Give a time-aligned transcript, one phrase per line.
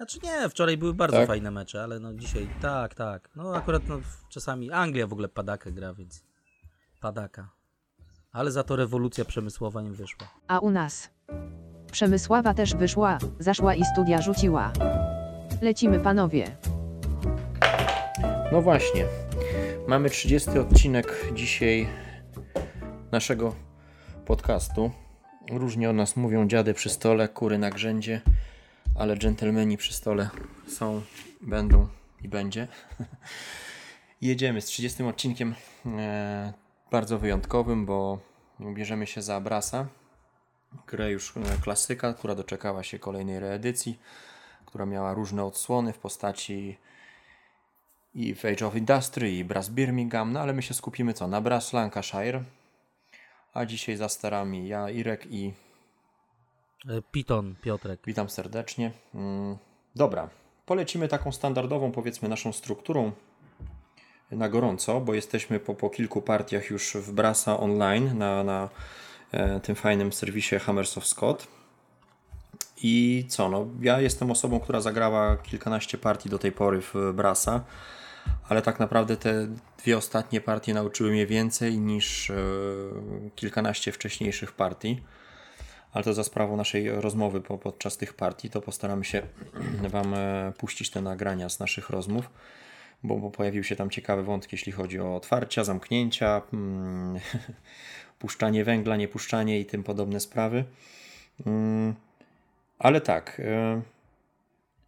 [0.00, 1.26] Znaczy nie, wczoraj były bardzo Tak?
[1.26, 3.28] fajne mecze, ale no dzisiaj tak, tak.
[3.36, 6.24] No akurat no, czasami Anglia w ogóle padakę gra, więc
[7.00, 7.50] padaka.
[8.32, 10.28] Ale za to rewolucja przemysłowa nie wyszła.
[10.48, 11.10] A u nas?
[11.92, 14.72] Przemysława też wyszła, zaszła i studia rzuciła.
[15.62, 16.56] Lecimy panowie.
[18.52, 19.04] No właśnie.
[19.88, 21.88] Mamy 30 odcinek dzisiaj
[23.12, 23.54] naszego
[24.26, 24.90] podcastu.
[25.50, 28.20] Różnie o nas mówią dziady przy stole, kury na grzędzie,
[28.98, 30.30] ale dżentelmeni przy stole
[30.68, 31.02] są,
[31.40, 31.88] będą
[32.22, 32.68] i będzie.
[34.20, 35.54] Jedziemy z 30 odcinkiem
[35.86, 36.52] e,
[36.90, 38.18] bardzo wyjątkowym, bo
[38.60, 39.86] bierzemy się za Abrasa,
[40.86, 43.98] grę już e, klasyka, która doczekała się kolejnej reedycji,
[44.66, 46.78] która miała różne odsłony w postaci
[48.14, 51.28] i w Age of Industry i Brass Birmingham, no ale my się skupimy co?
[51.28, 52.42] Na Brass Lancashire,
[53.54, 55.52] a dzisiaj za starami ja, Irek i
[57.12, 58.00] Piton, Piotrek.
[58.06, 58.92] witam serdecznie.
[59.14, 59.56] Mm,
[59.96, 60.28] Dobra,
[60.66, 63.12] polecimy taką standardową powiedzmy naszą strukturą
[64.30, 68.68] na gorąco, bo jesteśmy po, po kilku partiach już w Brasa online na, na
[69.32, 71.46] e, tym fajnym serwisie Hammers of Scott.
[72.82, 77.64] I co, no ja jestem osobą, która zagrała kilkanaście partii do tej pory w Brasa,
[78.48, 82.34] ale tak naprawdę te dwie ostatnie partie nauczyły mnie więcej niż e,
[83.36, 85.02] kilkanaście wcześniejszych partii.
[85.92, 89.22] Ale to za sprawą naszej rozmowy po, podczas tych partii, to postaramy się
[89.92, 92.30] Wam e, puścić te nagrania z naszych rozmów,
[93.02, 97.20] bo, bo pojawił się tam ciekawy wątek, jeśli chodzi o otwarcia, zamknięcia, mm,
[98.18, 100.64] puszczanie węgla, niepuszczanie i tym podobne sprawy.
[101.46, 101.94] Mm,
[102.78, 103.82] ale tak, e,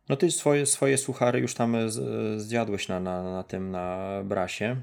[0.09, 4.77] no ty swoje, swoje suchary już tam z- zjadłeś na, na, na tym, na brasie,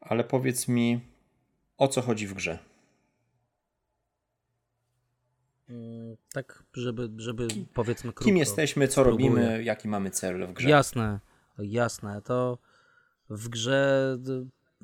[0.00, 1.00] ale powiedz mi,
[1.78, 2.58] o co chodzi w grze?
[5.68, 8.24] Mm, Tak, żeby, żeby powiedzmy krótko.
[8.24, 9.28] Kim jesteśmy, co spróbuję.
[9.28, 10.68] robimy, jaki mamy cel w grze?
[10.68, 11.20] Jasne,
[11.58, 12.22] jasne.
[12.22, 12.58] To
[13.30, 14.18] w grze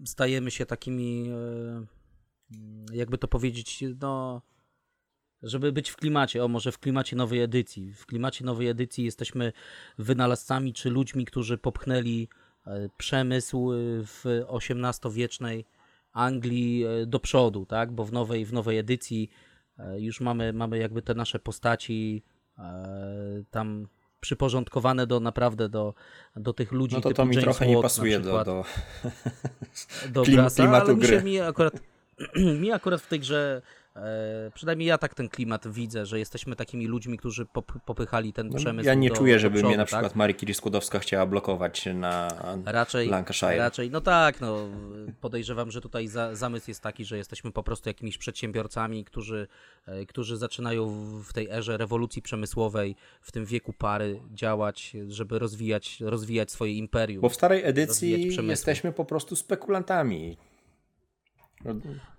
[0.05, 1.87] stajemy się takimi, e,
[2.92, 4.42] jakby to powiedzieć, no,
[5.42, 7.92] żeby być w klimacie, o może w klimacie nowej edycji.
[7.92, 9.53] W klimacie nowej edycji jesteśmy
[9.98, 12.29] wynalazcami czy ludźmi, którzy popchnęli
[12.67, 13.77] e, przemysł e,
[14.07, 15.65] w XVIII-wiecznej
[16.13, 17.92] Anglii do przodu, tak?
[17.92, 19.31] Bo w nowej, w nowej edycji
[19.98, 22.23] już mamy, mamy jakby te nasze postaci
[22.59, 23.89] e, tam
[24.20, 25.95] przyporządkowane do naprawdę do,
[26.37, 28.47] do tych ludzi No to to mi James trochę nie Watt na pasuje do, przykład
[28.47, 28.65] do...
[30.13, 31.23] do Klim- Brasa, klimatu ale mi, się, gry.
[31.23, 31.75] mi, akurat,
[32.61, 33.63] mi akurat w tej grze,
[33.97, 38.48] e, przynajmniej ja tak ten klimat widzę, że jesteśmy takimi ludźmi, którzy pop, popychali ten
[38.48, 39.89] No, przemysł ja nie do, czuję, do żeby przodu, mnie na tak?
[39.89, 42.29] przykład Marii Curie-Skłodowska chciała blokować na
[42.64, 43.57] Raczej, Lancashire.
[43.57, 44.58] raczej, no tak, no
[45.20, 49.47] podejrzewam, że tutaj za, zamysł jest taki, że jesteśmy po prostu jakimiś przedsiębiorcami, którzy,
[49.86, 50.89] e, którzy zaczynają
[51.23, 57.20] w, tej erze rewolucji przemysłowej, w tym wieku pary działać, żeby rozwijać, rozwijać swoje imperium.
[57.23, 60.36] Bo w starej edycji jesteśmy po prostu spekulantami.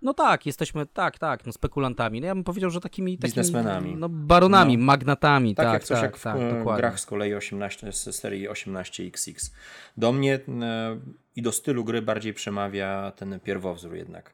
[0.01, 2.21] No, tak, jesteśmy, tak, tak, no spekulantami.
[2.21, 3.95] No ja bym powiedział, że takimi, takimi Biznesmenami.
[3.95, 4.85] no baronami, No.
[4.85, 6.81] magnatami, Tak, tak, jak coś tak, jak w tak, e, dokładnie.
[6.81, 9.51] grach z kolei 18, z serii 18XX.
[9.97, 10.99] Do mnie e,
[11.35, 14.33] i do stylu gry bardziej przemawia ten pierwowzór jednak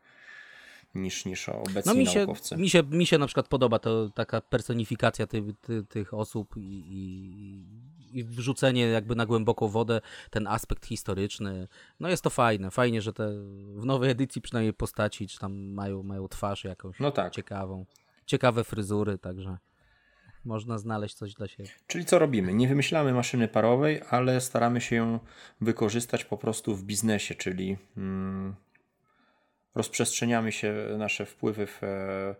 [0.96, 2.58] niż, niż obecni No mi się, naukowcy.
[2.58, 6.84] mi, się, mi się na przykład podoba to taka personifikacja ty, ty, tych osób i,
[6.88, 7.66] i,
[8.12, 11.68] i wrzucenie jakby na głęboką wodę, ten aspekt historyczny.
[12.00, 13.30] No jest to fajne, fajnie, że te
[13.76, 17.34] w nowej edycji przynajmniej postaci, czy tam mają, mają twarz jakąś No tak.
[17.34, 17.86] ciekawą,
[18.26, 19.58] ciekawe fryzury, także
[20.46, 21.70] można znaleźć coś dla siebie.
[21.88, 22.54] Czyli co robimy?
[22.54, 25.20] Nie wymyślamy maszyny parowej, ale staramy się ją
[25.62, 28.56] wykorzystać po prostu w biznesie, czyli mm,
[29.76, 32.36] rozprzestrzeniamy się nasze wpływy w e,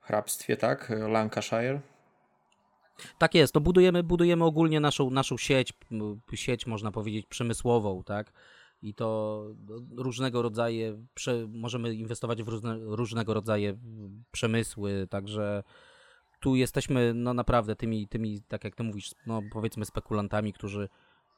[0.00, 0.92] hrabstwie, tak?
[1.08, 1.80] Lancashire.
[3.18, 5.72] Tak jest, to budujemy, budujemy ogólnie naszą, naszą sieć,
[6.34, 8.32] sieć można powiedzieć przemysłową, tak?
[8.82, 9.46] I to
[9.96, 11.06] różnego rodzaju,
[11.48, 13.78] możemy inwestować w różne, różnego rodzaju
[14.32, 15.62] przemysły, także
[16.40, 20.88] tu jesteśmy no naprawdę tymi, tymi, tak jak ty mówisz, no powiedzmy spekulantami, którzy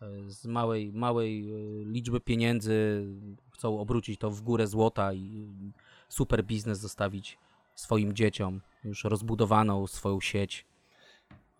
[0.02, 3.06] e, z małej, małej e, liczby pieniędzy
[3.50, 5.48] chcą obrócić to w górę złota i
[6.08, 7.38] super biznes zostawić
[7.74, 10.66] swoim dzieciom, już rozbudowaną swoją sieć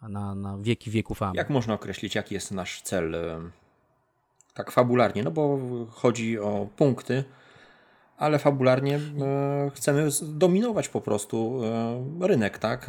[0.03, 1.35] na, na wieki wieków amen.
[1.35, 3.15] Jak można określić, jaki jest nasz cel?
[3.15, 3.51] e,
[4.55, 5.59] Tak fabularnie, no bo
[5.91, 7.25] chodzi o punkty,
[8.17, 11.61] ale fabularnie e, chcemy dominować po prostu
[12.21, 12.87] e, rynek, tak?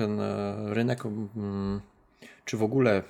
[0.66, 1.04] Rynek,
[2.46, 3.04] czy w ogóle.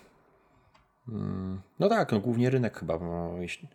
[1.79, 2.99] No tak, no głównie rynek chyba.
[2.99, 3.67] no, jeśli-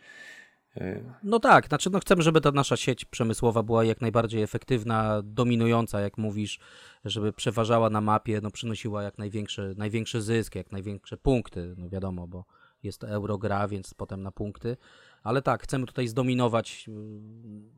[1.23, 6.01] No tak, znaczy no chcemy, żeby ta nasza sieć przemysłowa była jak najbardziej efektywna, dominująca,
[6.01, 6.59] jak mówisz,
[7.05, 12.27] żeby przeważała na mapie, no przynosiła jak największy, największy zysk, jak największe punkty, no wiadomo,
[12.27, 12.45] bo
[12.83, 14.77] jest to eurogra, więc potem na punkty.
[15.23, 16.87] Ale tak, chcemy tutaj zdominować,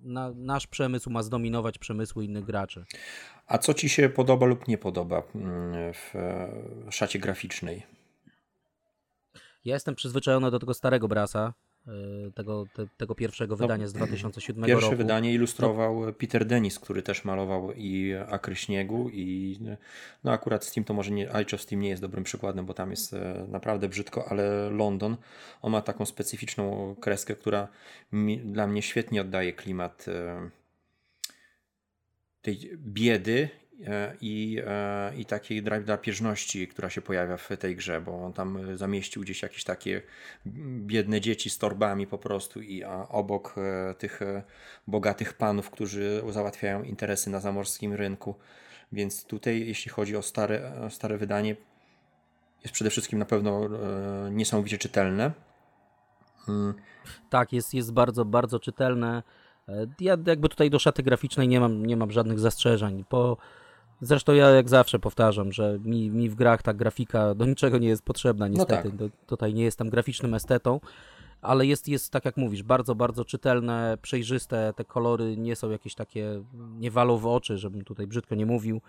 [0.03, 2.85] na, nasz przemysł ma zdominować przemysły innych graczy.
[3.47, 6.15] A co Ci się podoba lub nie podoba mm, w
[6.91, 7.83] szacie graficznej?
[9.65, 11.55] Ja jestem przyzwyczajony do tego starego brasa,
[12.35, 14.81] tego, te, tego pierwszego no, wydania no, z 2007 pierwsze roku.
[14.81, 16.13] Pierwsze wydanie ilustrował no.
[16.13, 19.59] Peter Dennis, który też malował i Akry Śniegu i
[20.25, 22.91] no akurat Steam to może nie, Age of Steam nie jest dobrym przykładem, bo tam
[22.91, 25.17] jest e, naprawdę brzydko, ale London,
[25.63, 27.69] on ma taką specyficzną kreskę, która
[28.13, 30.51] mi, dla mnie świetnie oddaje klimat e,
[32.43, 33.49] tej biedy
[34.21, 39.23] i, e, i takiej drapieżności, która się pojawia w tej grze, bo on tam zamieścił
[39.23, 40.03] gdzieś jakieś takie
[40.87, 44.21] biedne dzieci z torbami po prostu i obok e, tych
[44.87, 48.35] bogatych panów, którzy załatwiają interesy na zamorskim rynku.
[48.93, 51.57] Więc tutaj, jeśli chodzi o stare, stare wydanie,
[52.63, 53.69] jest przede wszystkim na pewno
[54.31, 55.33] niesamowicie czytelne.
[56.47, 56.75] Hmm.
[57.31, 59.23] Tak, jest, jest bardzo, bardzo czytelne.
[60.01, 63.05] Ja jakby tutaj do szaty graficznej nie mam, nie mam żadnych zastrzeżeń.
[63.09, 63.37] Po,
[64.05, 67.89] Zresztą ja jak zawsze powtarzam, że mi, mi w grach ta grafika do niczego nie
[67.89, 68.91] jest potrzebna niestety.
[68.99, 69.27] No tak.
[69.27, 70.81] tutaj nie jestem graficznym estetą,
[71.43, 75.95] ale jest, jest tak jak mówisz, bardzo, bardzo czytelne, przejrzyste, te kolory nie są jakieś
[75.95, 78.81] takie, nie walą w oczy, żebym tutaj brzydko nie mówił.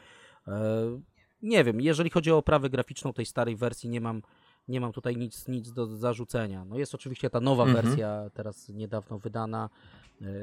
[0.48, 1.00] E,
[1.42, 4.22] nie wiem, jeżeli chodzi o oprawę graficzną tej starej wersji, nie mam,
[4.68, 6.66] nie mam tutaj nic, nic do zarzucenia.
[6.66, 7.86] No jest oczywiście ta nowa mhm.
[7.86, 9.70] wersja, teraz niedawno wydana,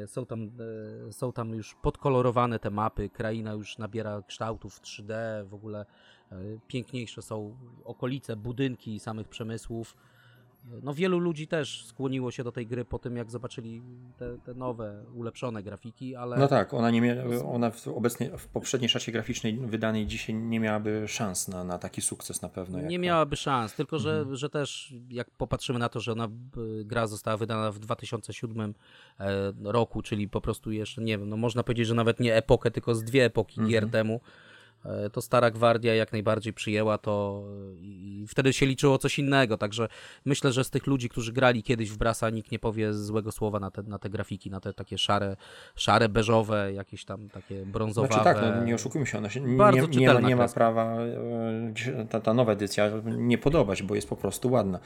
[0.07, 0.51] są tam,
[1.09, 5.13] e, są tam już podkolorowane te mapy, kraina już nabiera kształtów 3D,
[5.45, 5.87] w ogóle
[6.33, 6.37] e,
[6.69, 9.97] piękniejsze są okolice, budynki samych przemysłów.
[10.83, 13.83] No wielu ludzi też skłoniło się do tej gry po tym, jak zobaczyli
[14.19, 16.37] te, te nowe, ulepszone grafiki, ale...
[16.37, 17.15] No tak, ona, nie mia...
[17.53, 22.01] ona w, obecnie, w poprzedniej szacie graficznej wydanej dzisiaj nie miałaby szans na, na taki
[22.01, 22.81] sukces na pewno.
[22.81, 24.37] Nie miałaby szans, tylko że, mhm.
[24.37, 26.29] że też jak popatrzymy na to, że ona,
[26.85, 28.75] gra została wydana w 2007
[29.21, 32.71] e, roku, czyli po prostu jeszcze, nie wiem, no można powiedzieć, że nawet nie epokę,
[32.71, 33.71] tylko z dwie epoki mhm.
[33.71, 34.21] gier temu,
[35.13, 37.45] to Stara Gwardia jak najbardziej przyjęła to
[37.81, 39.89] i wtedy się liczyło coś innego, także
[40.25, 43.61] myślę, że z tych ludzi, którzy grali kiedyś w Brasa, nikt nie powie złego słowa
[43.61, 45.37] na te, na te grafiki, na te takie szare,
[45.77, 48.07] szare beżowe, jakieś tam takie brązowe.
[48.07, 50.97] Znaczy tak, no, nie oszukujmy się, ona się Bardzo nie, nie, ma, nie ma prawa
[50.97, 54.79] e, ta, ta nowa edycja nie podobać, bo jest po prostu ładna.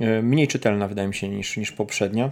[0.00, 2.30] E, mniej czytelna wydaje mi się niż, niż poprzednia.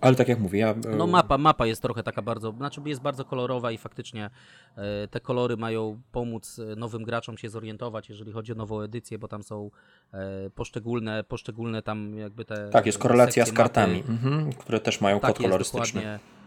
[0.00, 0.74] Ale tak jak mówię, ja...
[0.98, 4.30] No mapa, mapa jest trochę taka bardzo, znaczy jest bardzo kolorowa i faktycznie
[4.76, 9.18] e, te kolory mają pomóc e, nowym graczom się zorientować, jeżeli chodzi o nową edycję,
[9.18, 9.70] bo tam są
[10.12, 12.68] e, poszczególne, poszczególne tam jakby te...
[12.68, 16.02] Tak, jest korelacja z kartami, mhm, które też mają tak kod kolorystyczny.
[16.02, 16.39] Jest,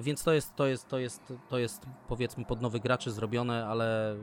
[0.00, 4.16] więc to jest, to jest, to jest, to jest powiedzmy pod nowych graczy zrobione, ale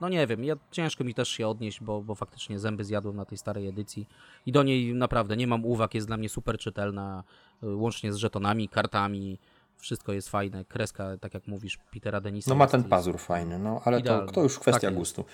[0.00, 3.24] no nie wiem, ja, ciężko mi też się odnieść, bo, bo faktycznie zęby zjadłem na
[3.24, 4.08] tej starej edycji
[4.46, 7.24] i do niej naprawdę nie mam uwag, jest dla mnie super czytelna,
[7.62, 9.38] y, łącznie z żetonami, kartami,
[9.76, 12.50] wszystko jest fajne, kreska, tak jak mówisz, Petera Denisa.
[12.50, 15.24] No ma ten pazur fajny, no ale to, to, już kwestia tak gustu.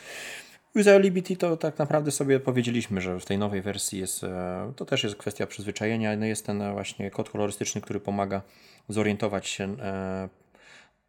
[0.75, 5.05] Usability to tak naprawdę sobie powiedzieliśmy, że w tej nowej wersji jest, e, to też
[5.05, 8.43] jest kwestia przyzwyczajenia, no jest ten właśnie kod kolorystyczny, który pomaga
[8.89, 10.29] zorientować się e,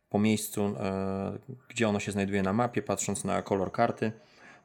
[0.09, 1.37] po miejscu, e,
[1.69, 4.11] gdzie ono się znajduje na mapie, patrząc na kolor karty,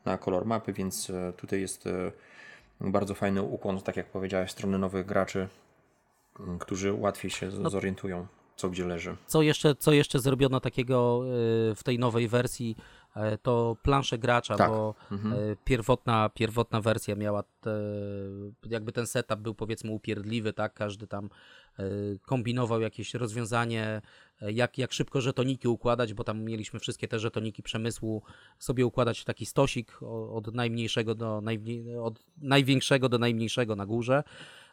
[0.04, 2.12] na kolor mapy, więc e, tutaj jest e,
[2.80, 5.48] bardzo fajny ukłon, tak jak powiedziałeś, strony nowych graczy,
[6.58, 8.26] którzy łatwiej się no, zorientują,
[8.58, 9.16] co gdzie leży.
[9.26, 11.22] Co jeszcze, co jeszcze zrobiono takiego
[11.76, 12.76] w tej nowej wersji,
[13.42, 14.70] to plansze gracza, tak.
[14.70, 15.56] bo mhm.
[15.64, 17.80] pierwotna, pierwotna wersja miała te,
[18.70, 21.30] jakby ten setup był powiedzmy upierdliwy, tak, każdy tam
[22.26, 24.02] kombinował jakieś rozwiązanie
[24.40, 28.22] jak, jak szybko żetoniki układać, bo tam mieliśmy wszystkie te żetoniki przemysłu
[28.58, 29.98] sobie układać w taki stosik
[30.32, 31.42] od najmniejszego do
[32.02, 34.22] od największego do najmniejszego na górze.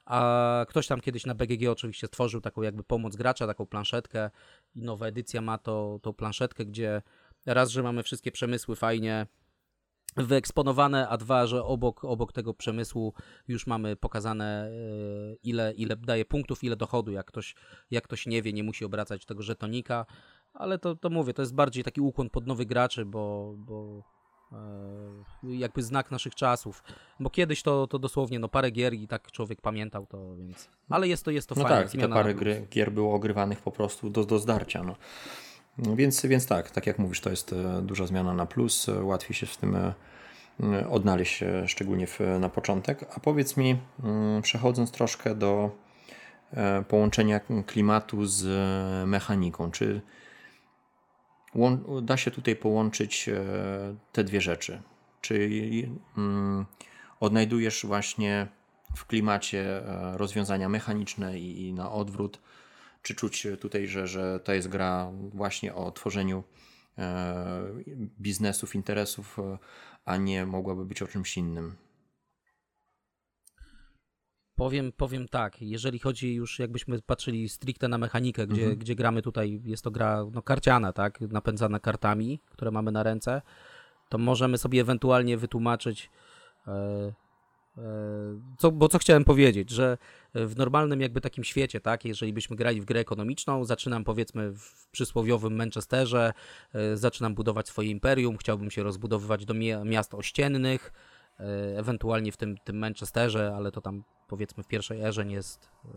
[0.06, 4.30] A ktoś tam kiedyś na BGG oczywiście stworzył taką jakby pomoc gracza, taką planszetkę
[4.76, 7.02] i nowa edycja ma to, tą planszetkę, gdzie
[7.46, 9.28] raz, że mamy wszystkie przemysły fajnie
[10.18, 13.14] wyeksponowane, a dwa, że obok, obok tego przemysłu
[13.48, 17.12] już mamy pokazane, e, ile, ile daje punktów, ile dochodu.
[17.12, 17.56] Jak ktoś,
[17.92, 20.06] jak ktoś nie wie, nie musi obracać tego żetonika,
[20.54, 24.04] ale to, to mówię, to jest bardziej taki ukłon pod nowych graczy, bo, bo
[25.44, 26.84] jakby znak naszych czasów.
[27.20, 30.70] Bo kiedyś to, to dosłownie no, parę gier i tak człowiek pamiętał to, więc.
[30.90, 31.84] Ale jest to, jest to no fajne.
[31.84, 34.84] Tak, te parę gry, gier było ogrywanych po prostu do, do zdarcia.
[34.84, 34.96] No.
[35.78, 39.04] No więc, więc tak, tak jak mówisz, to jest e, duża zmiana na plus, e,
[39.04, 39.94] łatwiej się w tym e,
[40.90, 43.06] odnaleźć, szczególnie w, na początek.
[43.16, 45.72] A powiedz mi, mm, przechodząc troszkę do
[46.54, 48.46] e, połączenia klimatu z
[49.08, 49.72] mechaniką.
[49.72, 50.02] Czy
[52.02, 53.44] da się tutaj połączyć e,
[54.12, 54.82] te dwie rzeczy?
[55.22, 55.50] Czy
[56.18, 56.66] mm,
[57.20, 58.48] odnajdujesz właśnie
[58.96, 62.40] w klimacie e, rozwiązania mechaniczne i, na odwrót?
[63.02, 66.44] Czy czuć tutaj, że, że to jest gra właśnie o tworzeniu
[68.22, 69.38] biznesów, interesów,
[70.06, 71.76] a nie mogłaby być o czymś innym?
[74.56, 78.80] Powiem, powiem tak, jeżeli chodzi już, jakbyśmy patrzyli stricte na mechanikę, gdzie, mhm.
[78.80, 83.42] gdzie gramy tutaj, jest to gra no, karciana, tak, napędzana kartami, które mamy na ręce,
[84.10, 86.10] to możemy sobie ewentualnie wytłumaczyć,
[86.68, 87.14] e, e,
[88.58, 89.98] co, bo co chciałem powiedzieć, że
[90.34, 94.88] w normalnym jakby takim świecie, tak, jeżeli byśmy grali w grę ekonomiczną, zaczynam powiedzmy w
[94.92, 96.34] przysłowiowym Manchesterze,
[96.74, 99.54] e, zaczynam budować swoje imperium, chciałbym się rozbudowywać do
[99.86, 100.92] miast ościennych,
[101.78, 105.88] ewentualnie w tym, tym Manchesterze, ale to tam powiedzmy w pierwszej erze nie jest e,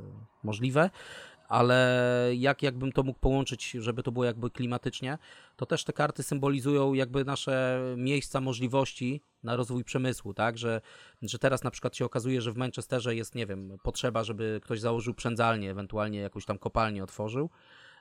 [0.43, 0.91] możliwe.
[1.49, 5.19] Ale jak jakbym to mógł połączyć, żeby to było jakby klimatycznie,
[5.57, 10.59] to też te karty symbolizują jakby nasze miejsca możliwości na rozwój przemysłu, tak?
[10.59, 10.81] Że,
[11.23, 14.81] że teraz na przykład się okazuje, że w Manchesterze jest, nie wiem, potrzeba, żeby ktoś
[14.81, 17.51] założył przędzalnię, ewentualnie jakąś tam kopalnię otworzył,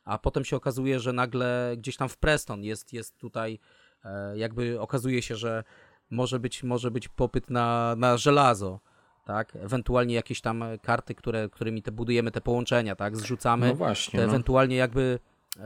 [0.06, 3.60] a potem się okazuje, że nagle gdzieś tam w Preston jest, jest tutaj,
[4.06, 5.63] e, jakby okazuje się, że
[6.09, 8.79] może być, może być popyt na, na żelazo,
[9.25, 9.55] tak?
[9.55, 13.17] Ewentualnie jakieś tam karty, które, którymi te budujemy te połączenia, tak?
[13.17, 13.67] Zrzucamy.
[13.67, 14.19] No właśnie.
[14.19, 14.25] No.
[14.25, 15.19] Ewentualnie jakby,
[15.57, 15.61] e,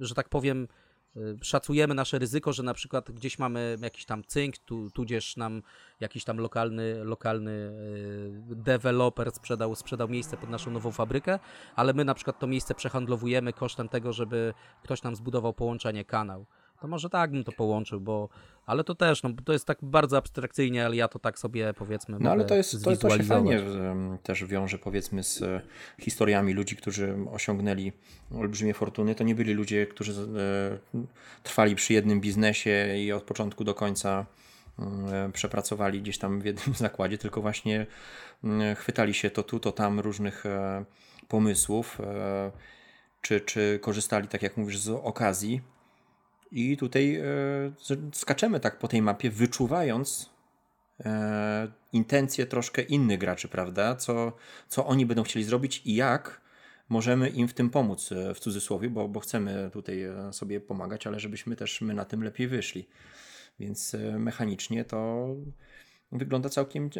[0.00, 0.68] że tak powiem,
[1.16, 5.62] e, szacujemy nasze ryzyko, że na przykład gdzieś mamy jakiś tam cynk, tu, tudzież nam
[6.00, 7.72] jakiś tam lokalny, lokalny
[8.52, 11.38] e, deweloper sprzedał, sprzedał miejsce pod naszą nową fabrykę,
[11.76, 16.46] ale my na przykład to miejsce przehandlowujemy kosztem tego, żeby ktoś nam zbudował połączenie, kanał
[16.82, 18.28] to może tak bym to połączył, bo
[18.66, 22.16] ale to też, no to jest tak bardzo abstrakcyjnie, ale ja to tak sobie powiedzmy
[22.20, 23.60] No ale to jest, to, to się fajnie
[24.22, 25.60] też wiąże powiedzmy z e,
[26.00, 27.92] historiami ludzi, którzy osiągnęli
[28.34, 29.14] olbrzymie fortuny.
[29.14, 31.06] To nie byli ludzie, którzy e,
[31.42, 34.26] trwali przy jednym biznesie i od początku do końca
[34.78, 37.86] mm, e, przepracowali gdzieś tam w jednym zakładzie, tylko właśnie
[38.44, 40.44] mm, chwytali się to tu, to tam różnych
[41.28, 41.98] pomysłów,
[43.20, 45.60] czy, czy korzystali, tak jak mówisz, z okazji
[46.52, 47.24] i tutaj e,
[48.12, 50.30] skaczemy tak po tej mapie, wyczuwając
[51.00, 53.96] e, intencje troszkę innych graczy, prawda?
[53.96, 54.32] Co,
[54.68, 56.40] co oni będą chcieli zrobić i jak
[56.88, 61.20] możemy im w tym pomóc, e, w cudzysłowie, bo, bo chcemy tutaj sobie pomagać, ale
[61.20, 62.88] żebyśmy też my na tym lepiej wyszli.
[63.60, 65.28] Więc mechanicznie to
[66.12, 66.90] wygląda całkiem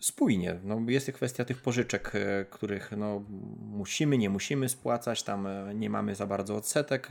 [0.00, 0.60] spójnie.
[0.64, 2.12] No, jest kwestia tych pożyczek,
[2.50, 3.24] których no,
[3.60, 7.08] musimy, nie musimy spłacać, tam nie mamy za bardzo odsetek,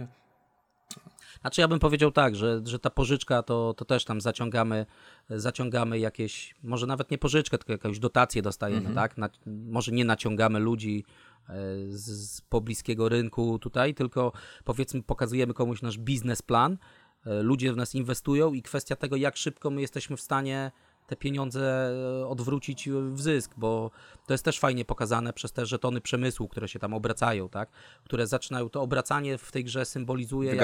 [1.41, 4.85] znaczy ja bym powiedział tak, że, że ta pożyczka to, to też tam zaciągamy,
[5.29, 8.95] zaciągamy jakieś, może nawet nie pożyczkę, tylko jakąś dotację dostajemy, mhm.
[8.95, 9.17] tak?
[9.17, 11.05] Na, może nie naciągamy ludzi
[11.49, 11.53] e,
[11.89, 14.31] z, z pobliskiego rynku tutaj, tylko
[14.63, 16.77] powiedzmy pokazujemy komuś nasz biznesplan,
[17.25, 20.71] e, ludzie w nas inwestują i kwestia tego, jak szybko my jesteśmy w stanie
[21.09, 23.91] te pieniądze e, odwrócić w zysk, bo
[24.27, 27.69] to jest też fajnie pokazane przez te żetony przemysłu, które się tam obracają, tak?
[28.03, 30.55] Które zaczynają, to obracanie w tej grze symbolizuje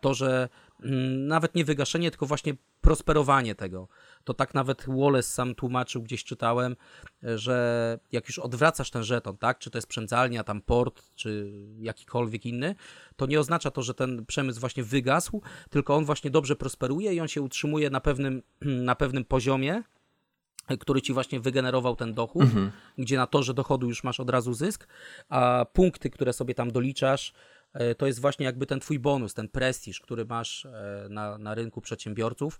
[0.00, 0.48] to, że
[1.18, 3.88] nawet nie wygaszenie, tylko właśnie prosperowanie tego.
[4.24, 6.76] To tak nawet Wallace sam tłumaczył, gdzieś czytałem,
[7.22, 12.46] że jak już odwracasz ten żeton, tak, czy to jest przędzalnia, tam port, czy jakikolwiek
[12.46, 12.74] inny,
[13.16, 17.20] to nie oznacza to, że ten przemysł właśnie wygasł, tylko on właśnie dobrze prosperuje i
[17.20, 18.42] on się utrzymuje na pewnym,
[18.90, 19.82] na pewnym poziomie,
[20.76, 22.70] który ci właśnie wygenerował ten dochód, mhm.
[22.98, 24.86] gdzie na torze dochodu już masz od razu zysk,
[25.28, 27.34] a punkty, które sobie tam doliczasz, e,
[27.98, 31.80] to jest właśnie jakby ten twój bonus, ten prestiż, który masz e, na, na rynku
[31.80, 32.58] przedsiębiorców.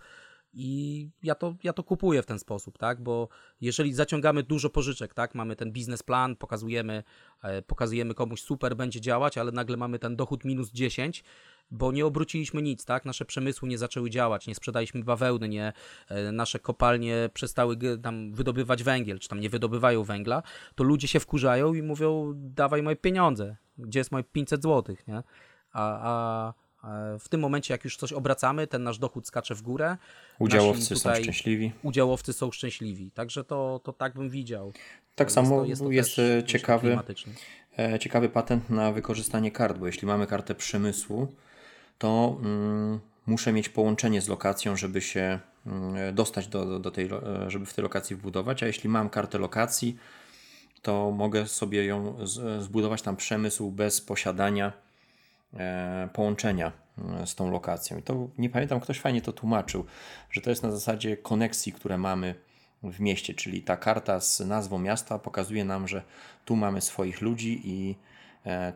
[0.52, 3.02] I ja to, ja to kupuję w ten sposób, tak?
[3.02, 3.28] Bo
[3.60, 5.34] jeżeli zaciągamy dużo pożyczek, tak?
[5.34, 7.02] Mamy ten biznesplan, pokazujemy,
[7.42, 11.24] e, pokazujemy komuś super, będzie działać, ale nagle mamy ten dochód minus 10,
[11.70, 13.04] bo nie obróciliśmy nic, tak?
[13.04, 15.72] Nasze przemysły nie zaczęły działać, nie sprzedaliśmy bawełny, nie,
[16.08, 20.42] e, nasze kopalnie przestały tam wydobywać węgiel, czy tam nie wydobywają węgla,
[20.74, 25.22] to ludzie się wkurzają i mówią, dawaj moje pieniądze, gdzie jest moje 500 zł, nie?
[25.72, 26.54] A, a
[27.18, 29.96] w tym momencie, jak już coś obracamy, ten nasz dochód skacze w górę.
[30.38, 31.72] Udziałowcy są szczęśliwi.
[31.82, 33.10] Udziałowcy są szczęśliwi.
[33.10, 34.72] Także to, to tak bym widział.
[35.14, 36.98] Tak to samo jest, to, jest, jest ciekawy,
[37.78, 41.28] e, ciekawy patent na wykorzystanie kart, bo jeśli mamy kartę przemysłu,
[41.98, 47.50] to mm, muszę mieć połączenie z lokacją, żeby się mm, dostać do, do tej, e,
[47.50, 49.98] żeby w tej lokacji wbudować, a jeśli mam kartę lokacji,
[50.82, 52.16] to mogę sobie ją
[52.60, 54.72] zbudować tam przemysł bez posiadania
[55.54, 56.72] E, połączenia
[57.22, 57.98] e, z tą lokacją.
[57.98, 59.84] I to nie pamiętam, ktoś fajnie to tłumaczył,
[60.30, 62.34] że to jest na zasadzie koneksji, które mamy
[62.82, 66.02] w mieście, czyli ta karta z nazwą miasta pokazuje nam, że
[66.44, 67.96] tu mamy swoich ludzi i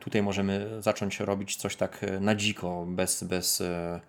[0.01, 4.01] tutaj możemy zacząć robić coś tak e, na dziko, bez, bez, e,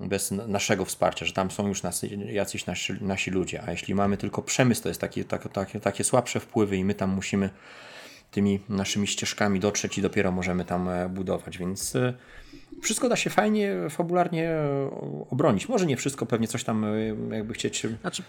[0.00, 3.62] bez naszego wsparcia, że tam są już nas, jacyś nasi, nasi ludzie.
[3.66, 6.94] A jeśli mamy tylko przemysł, to jest takie, takie, takie, takie słabsze wpływy i my
[6.94, 7.50] tam musimy
[8.30, 11.58] tymi naszymi ścieżkami dotrzeć i dopiero możemy tam budować.
[11.58, 11.96] Więc
[12.82, 14.50] wszystko da się fajnie, fabularnie
[15.30, 15.68] obronić.
[15.68, 16.86] Może nie wszystko, pewnie coś tam
[17.30, 17.86] jakby chcieć.
[18.00, 18.22] Znaczy,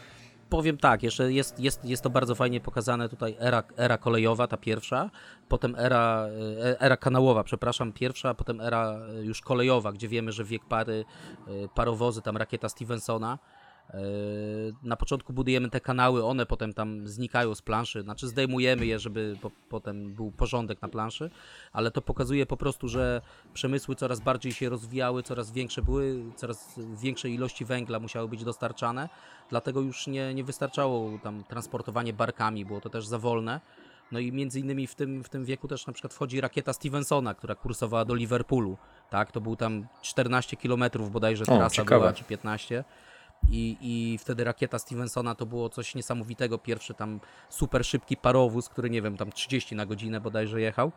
[0.53, 4.57] powiem tak, jeszcze jest, jest, jest to bardzo fajnie pokazane tutaj era, era kolejowa, ta
[4.57, 5.09] pierwsza,
[5.49, 6.27] potem era,
[6.63, 11.05] e, era kanałowa, przepraszam, pierwsza, potem era już kolejowa, gdzie wiemy, że wiek pary,
[11.47, 13.52] e, parowozy, tam rakieta Stevensona, E,
[14.83, 19.37] na początku budujemy te kanały, one potem tam znikają z planszy, znaczy zdejmujemy je, żeby
[19.41, 21.29] po, potem był porządek na planszy,
[21.73, 23.21] ale to pokazuje po prostu, że
[23.53, 29.09] przemysły coraz bardziej się rozwijały, coraz większe były, coraz większe ilości węgla musiały być dostarczane,
[29.49, 33.61] dlatego już nie, nie wystarczało tam transportowanie barkami, było to też za wolne.
[34.11, 37.33] No i między innymi w tym, w tym wieku też na przykład wchodzi rakieta Stevensona,
[37.33, 38.77] która kursowała do Liverpoolu.
[39.09, 42.83] Tak, to był tam 14 km bodajże trasa była, czy 15
[43.49, 46.57] i, i wtedy rakieta Stevensona to było coś niesamowitego.
[46.57, 47.19] Pierwszy tam
[47.49, 50.91] super szybki parowóz, który nie wiem, tam 30 na godzinę bodajże jechał,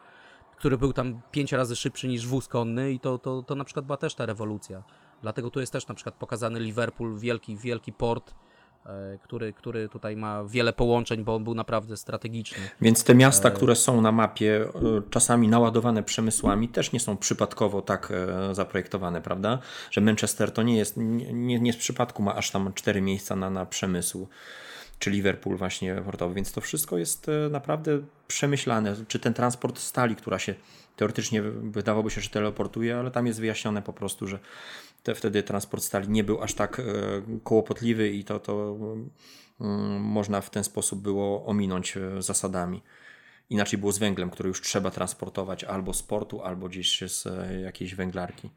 [0.57, 3.87] który był tam 5 razy szybszy niż wóz konny i to, to, to na przykład
[3.87, 4.83] była też ta rewolucja.
[5.23, 8.35] Dlatego tu jest też na przykład pokazany Liverpool, wielki, wielki port,
[9.23, 12.59] który, który tutaj ma wiele połączeń, bo on był naprawdę strategiczny.
[12.81, 14.71] Więc te miasta, e, które są na mapie, e,
[15.11, 18.13] czasami naładowane przemysłami, też nie są przypadkowo tak
[18.53, 19.59] zaprojektowane, prawda?
[19.91, 23.51] Że Manchester to nie jest, nie, nie z przypadku ma aż tam cztery miejsca na,
[23.51, 24.29] na przemysł
[24.99, 28.97] czy Liverpool właśnie portowy, więc to wszystko jest naprawdę przemyślane.
[29.09, 30.55] Czy ten transport stali, która się
[30.97, 34.39] teoretycznie wydawałoby się, że teleportuje, ale tam jest wyjaśnione po prostu, że
[35.07, 36.83] te, wtedy transport stali nie był aż tak e,
[37.45, 38.77] kołopotliwy i to, to
[39.61, 42.83] mm, można w ten sposób było ominąć e, zasadami.
[43.51, 47.61] Inaczej było z węglem, który już trzeba transportować albo z portu, albo gdzieś z e,
[47.61, 48.51] jakiejś węglarki.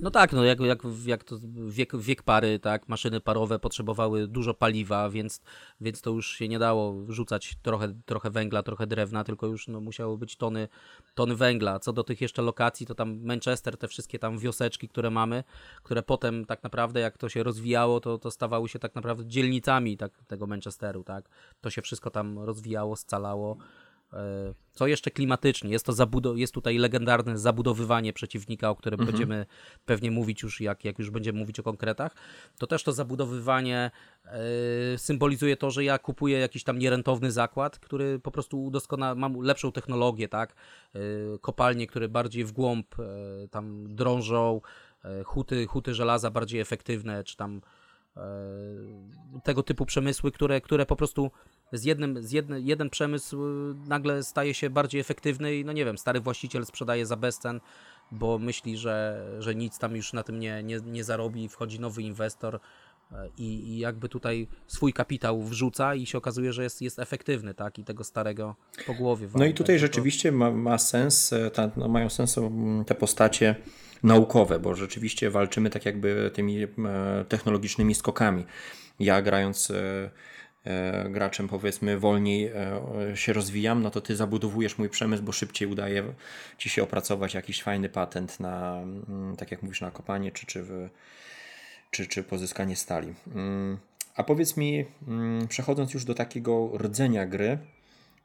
[0.00, 1.36] No tak, no jak, jak, jak to
[1.68, 5.42] wiek, wiek pary, tak, maszyny parowe potrzebowały dużo paliwa, więc,
[5.80, 9.80] więc to już się nie dało rzucać trochę, trochę węgla, trochę drewna, tylko już no,
[9.80, 10.68] musiało być tony,
[11.14, 11.78] tony węgla.
[11.78, 15.44] Co do tych jeszcze lokacji, to tam Manchester, te wszystkie tam wioseczki, które mamy,
[15.82, 19.96] które potem tak naprawdę jak to się rozwijało, to, to stawały się tak naprawdę dzielnicami
[19.96, 21.28] tak, tego Manchesteru, tak.
[21.60, 23.56] To się wszystko tam rozwijało, scalało.
[24.12, 25.70] E, co jeszcze klimatycznie?
[25.70, 29.12] Jest to zabudo- jest tutaj legendarne zabudowywanie przeciwnika, o którym mhm.
[29.12, 29.46] będziemy
[29.84, 32.14] pewnie mówić już, jak, jak już będziemy mówić o konkretach.
[32.58, 33.90] To też to zabudowywanie
[34.24, 34.30] yy,
[34.96, 39.72] symbolizuje to, że ja kupuję jakiś tam nierentowny zakład, który po prostu udoskonala, mam lepszą
[39.72, 40.54] technologię, tak?
[40.94, 44.60] Yy, kopalnie, które bardziej w głąb yy, tam drążą,
[45.24, 47.60] huty, huty żelaza bardziej efektywne, czy tam
[49.44, 51.30] tego typu przemysły, które, które po prostu
[51.72, 55.84] z jednym, z jedny, jeden przemysł y, nagle staje się bardziej efektywny i no nie
[55.84, 57.60] wiem, stary właściciel sprzedaje za bezcen,
[58.12, 62.02] bo myśli, że, że nic tam już na tym nie, nie, nie zarobi, wchodzi nowy
[62.02, 62.60] inwestor
[63.12, 67.54] e, i, i jakby tutaj swój kapitał wrzuca i się okazuje, że jest, jest efektywny,
[67.54, 68.56] tak, i tego starego
[68.86, 69.28] po głowie.
[69.34, 72.36] No i tutaj rzeczywiście ma, ma sens, e, ta, no mają sens
[72.86, 73.56] te postacie
[74.02, 76.68] naukowe, bo rzeczywiście walczymy tak jakby tymi e,
[77.28, 78.44] technologicznymi skokami.
[78.98, 79.72] Ja grając
[81.10, 86.14] graczem powiedzmy wolniej e, się rozwijam, no to ty zabudowujesz mój przemysł, bo szybciej udaje
[86.58, 90.62] ci się opracować jakiś fajny patent na, mm, tak jak mówisz, na kopanie czy, czy,
[90.62, 90.88] w,
[91.90, 93.14] czy, czy pozyskanie stali.
[93.34, 93.78] Mm,
[94.16, 97.58] a powiedz mi, mm, przechodząc już do takiego rdzenia gry,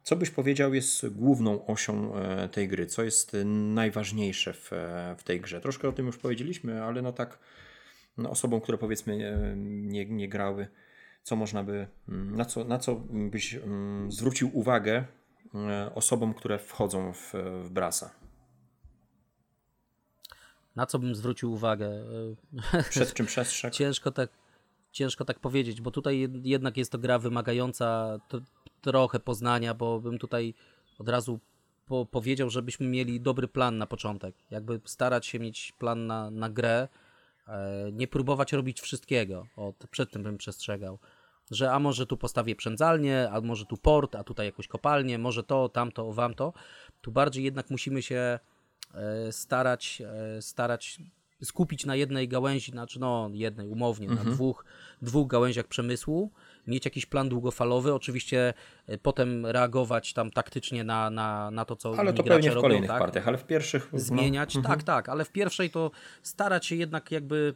[0.04, 2.86] co byś powiedział jest główną osią e, tej gry?
[2.86, 3.38] Co jest
[3.74, 4.72] najważniejsze w,
[5.18, 5.62] w tej grze?
[5.62, 7.40] Troszkę o tym już powiedzieliśmy, ale no tak
[8.18, 9.18] no osobom, które powiedzmy
[9.58, 10.68] nie, nie grały,
[11.26, 15.06] co można by, mm, na co, na co byś mm, zwrócił uwagę
[15.56, 17.34] e, osobom, które wchodzą w,
[17.64, 18.12] w Brasa?
[20.76, 22.04] Na co bym zwrócił uwagę?
[22.90, 23.76] Przed czym przestrzegł?
[23.76, 24.30] ciężko tak,
[24.92, 28.18] ciężko tak powiedzieć, bo tutaj jednak jest to gra wymagająca
[28.82, 30.54] trochę poznania, bo bym tutaj
[31.00, 31.40] od razu
[31.86, 34.36] po powiedział, żebyśmy mieli dobry plan na początek.
[34.52, 36.88] Jakby starać się mieć plan na, na grę,
[37.48, 39.48] e, nie próbować robić wszystkiego.
[39.56, 41.00] O, przed tym bym przestrzegał
[41.52, 45.44] że a może tu postawię przędzalnię, a może tu port, a tutaj jakąś kopalnię, może
[45.44, 46.54] to, tamto, wamto.
[47.02, 48.40] Tu bardziej jednak musimy się
[48.94, 50.02] e, starać,
[50.38, 51.00] e, starać
[51.44, 54.28] skupić na jednej gałęzi, znaczy no jednej umownie, mhm.
[54.28, 54.66] na dwóch,
[55.02, 56.32] dwóch gałęziach przemysłu,
[56.68, 58.54] mieć jakiś plan długofalowy, oczywiście
[58.88, 62.62] e, potem reagować tam taktycznie na, na, na to, co Ale to pewnie w robią,
[62.62, 63.00] kolejnych tak?
[63.00, 63.90] partiach, ale w pierwszych...
[63.94, 64.62] Zmieniać, no.
[64.62, 64.86] tak, mhm.
[64.86, 65.92] tak, ale w pierwszej to
[66.24, 67.56] starać się jednak jakby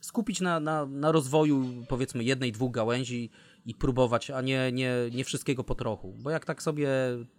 [0.00, 3.30] skupić na, na, na rozwoju powiedzmy jednej, dwóch gałęzi
[3.66, 6.14] i próbować, a nie, nie, nie wszystkiego po trochu.
[6.18, 6.88] Bo jak tak sobie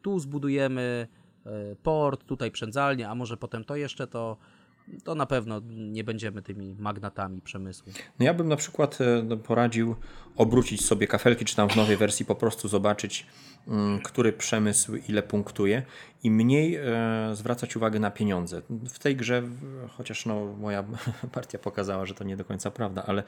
[0.02, 1.08] tu zbudujemy
[1.46, 4.38] e, port, tutaj przędzalnię, a może potem to jeszcze, to,
[5.04, 7.92] to na pewno nie będziemy tymi magnatami przemysłu.
[8.20, 9.96] No ja bym na przykład e, no, poradził
[10.36, 13.28] obrócić sobie kafelki, czy tam w nowej wersji po prostu zobaczyć,
[13.68, 15.84] mm, który przemysł ile punktuje
[16.24, 16.82] i mniej e,
[17.34, 18.62] zwracać uwagę na pieniądze.
[18.90, 19.44] W tej grze,
[19.98, 20.84] chociaż no, moja
[21.32, 23.24] partia pokazała, że to nie do końca prawda, ale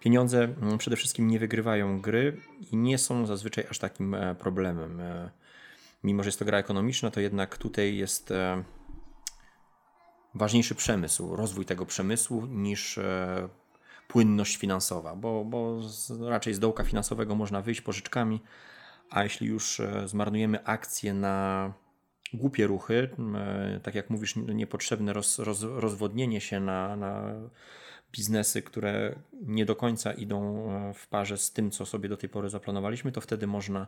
[0.00, 2.40] pieniądze mm, przede wszystkim nie wygrywają gry
[2.72, 5.02] i nie są zazwyczaj aż takim e, problemem.
[6.04, 8.32] Mimo, że jest to gra ekonomiczna, to jednak tutaj jest
[10.34, 13.48] ważniejszy przemysł, rozwój tego przemysłu niż e,
[14.08, 15.80] płynność finansowa, bo, bo
[16.28, 18.40] raczej z dołka finansowego można wyjść pożyczkami,
[19.10, 21.72] a jeśli już e, zmarnujemy akcje na
[22.34, 27.34] głupie ruchy, e, tak jak mówisz, niepotrzebne roz, roz, rozwodnienie się na, na
[28.12, 32.48] biznesy, które nie do końca idą w parze z tym, co sobie do tej pory
[32.48, 33.86] zaplanowaliśmy, to wtedy można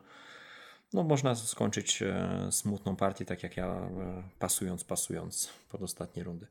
[0.92, 6.46] no można skończyć e, smutną partię, tak jak ja, e, pasując, pasując pod ostatnie rundy.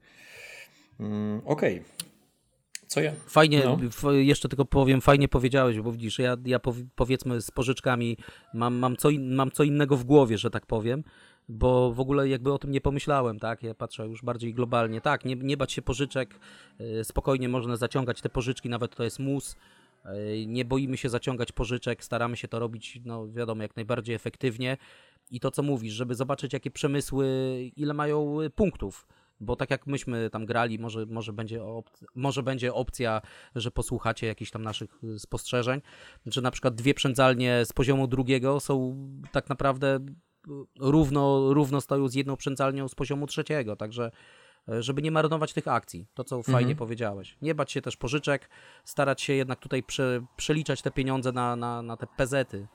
[0.99, 1.79] Mm, Okej.
[1.79, 2.15] Okay.
[2.87, 3.11] Co ja?
[3.27, 4.11] Fajnie, no.
[4.11, 6.59] jeszcze tylko powiem, fajnie powiedziałeś, bo widzisz, ja, ja
[6.95, 8.17] powiedzmy z pożyczkami
[8.53, 11.03] mam, mam, co in, mam co innego w głowie, że tak powiem,
[11.49, 13.63] bo w ogóle jakby o tym nie pomyślałem, tak?
[13.63, 15.01] Ja patrzę już bardziej globalnie.
[15.01, 16.39] Tak, nie, nie bać się pożyczek,
[16.79, 19.55] e, spokojnie można zaciągać te pożyczki, nawet to jest mus,
[20.47, 24.77] nie boimy się zaciągać pożyczek, staramy się to robić, no wiadomo, jak najbardziej efektywnie.
[25.31, 27.27] I to, co mówisz, żeby zobaczyć, jakie przemysły,
[27.75, 29.07] ile mają punktów.
[29.39, 33.21] Bo tak jak myśmy tam grali, może, może, będzie, opcja, może będzie opcja,
[33.55, 35.81] że posłuchacie jakichś tam naszych spostrzeżeń,
[36.25, 38.95] że na przykład dwie przędzalnie z poziomu drugiego są
[39.31, 39.99] tak naprawdę
[40.79, 43.75] równo, równo stoją z jedną przędzalnią z poziomu trzeciego.
[43.75, 44.11] Także
[44.67, 46.05] żeby nie marnować tych akcji.
[46.13, 46.77] To, co fajnie mhm.
[46.77, 47.37] powiedziałeś.
[47.41, 48.49] Nie bać się też pożyczek,
[48.85, 52.67] starać się jednak tutaj prze, przeliczać te pieniądze na, na, na te pezety.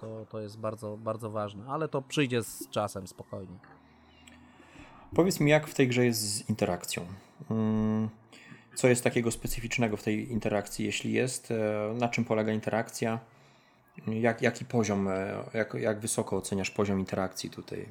[0.00, 3.58] To, to jest bardzo, bardzo ważne, ale to przyjdzie z czasem spokojnie.
[5.14, 7.06] Powiedz mi, jak w tej grze jest z interakcją?
[7.50, 8.08] Mm,
[8.74, 11.50] co jest takiego specyficznego w tej interakcji, jeśli jest?
[11.50, 13.18] E, na czym polega interakcja?
[14.06, 17.86] Jak, jaki poziom, e, jak, jak wysoko oceniasz poziom interakcji tutaj?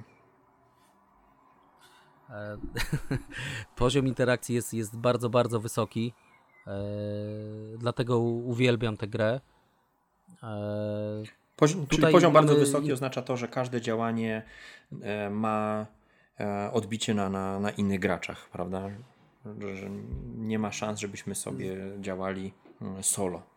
[2.31, 2.57] E,
[3.75, 6.13] poziom interakcji jest, jest bardzo, bardzo wysoki.
[6.67, 6.73] E,
[7.77, 9.41] dlatego uwielbiam tę grę.
[10.43, 11.23] E,
[11.55, 14.41] poziom, czyli poziom bardzo wysoki oznacza to, że każde działanie
[15.31, 15.85] ma
[16.71, 18.89] odbicie na, na, na innych graczach, prawda?
[19.73, 19.89] Że
[20.37, 23.50] nie ma szans, żebyśmy sobie działali mm, solo.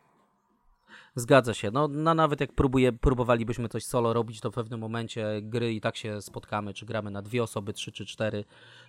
[1.15, 1.71] Zgadza się.
[1.71, 5.81] No, no nawet jak próbuje, próbowalibyśmy coś solo robić, to w pewnym momencie gry i
[5.81, 8.45] tak się spotkamy, czy gramy na dwie osoby, trzy czy cztery,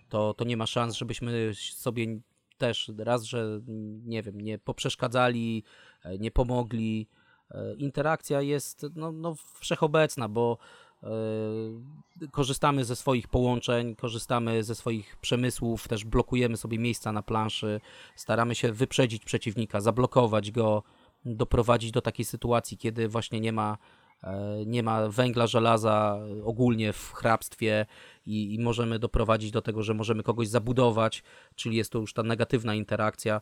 [0.09, 2.19] to, to nie ma szans, żebyśmy sobie
[2.57, 3.61] też raz, że
[4.05, 5.63] nie wiem, nie poprzeszkadzali,
[6.03, 7.07] e, nie pomogli.
[7.51, 10.57] E, interakcja jest no, no wszechobecna, bo
[11.03, 17.81] Yy, korzystamy ze swoich połączeń, korzystamy ze swoich przemysłów, też blokujemy sobie miejsca na planszy,
[18.15, 20.83] staramy się wyprzedzić przeciwnika, zablokować go,
[21.25, 23.77] doprowadzić do takiej sytuacji, kiedy właśnie nie ma,
[24.23, 27.85] e, nie ma węgla, żelaza ogólnie w hrabstwie
[28.25, 31.23] i, i możemy doprowadzić do tego, że możemy kogoś zabudować,
[31.55, 33.41] czyli jest to już ta negatywna interakcja.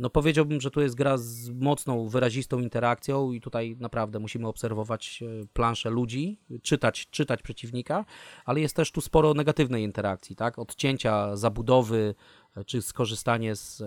[0.00, 5.22] No powiedziałbym, że to jest gra z mocną, wyrazistą interakcją i tutaj naprawdę musimy obserwować
[5.22, 8.04] e, planszę ludzi, czytać, czytać przeciwnika,
[8.44, 10.58] ale jest też tu sporo negatywnej interakcji, tak?
[10.58, 12.14] Odcięcia, zabudowy,
[12.66, 13.86] czy skorzystanie z e,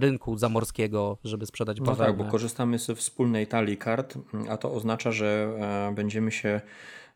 [0.00, 2.12] rynku zamorskiego, żeby sprzedać no bawełnę.
[2.12, 5.56] tak, bo korzystamy ze wspólnej talii kart, a to oznacza, że
[5.90, 6.60] e, będziemy się,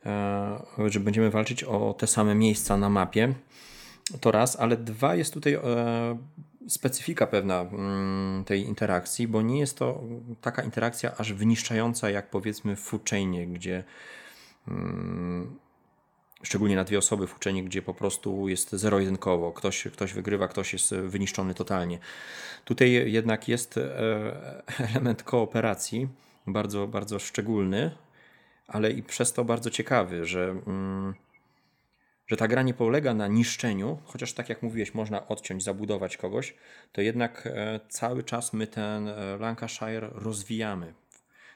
[0.06, 3.34] e, że będziemy walczyć o te same miejsca na mapie.
[4.20, 5.58] To raz, ale dwa jest tutaj
[6.68, 10.02] specyfika pewna mm, tej interakcji, bo nie jest to
[10.40, 13.10] taka interakcja aż wyniszczająca jak powiedzmy w food
[13.46, 13.84] gdzie
[14.68, 15.58] mm,
[16.42, 19.52] szczególnie na dwie osoby w uczeniu, gdzie po prostu jest zero-jedynkowo.
[19.52, 21.98] Ktoś, ktoś wygrywa, ktoś jest wyniszczony totalnie.
[22.64, 26.08] Tutaj jednak jest e, element kooperacji,
[26.46, 27.90] bardzo, bardzo szczególny,
[28.66, 31.14] ale i przez to bardzo ciekawy, że, mm,
[32.26, 36.54] że ta gra nie polega na niszczeniu, chociaż tak jak mówiłeś, można odciąć, zabudować kogoś,
[36.92, 40.94] to jednak e, cały czas my ten e, Lancashire rozwijamy.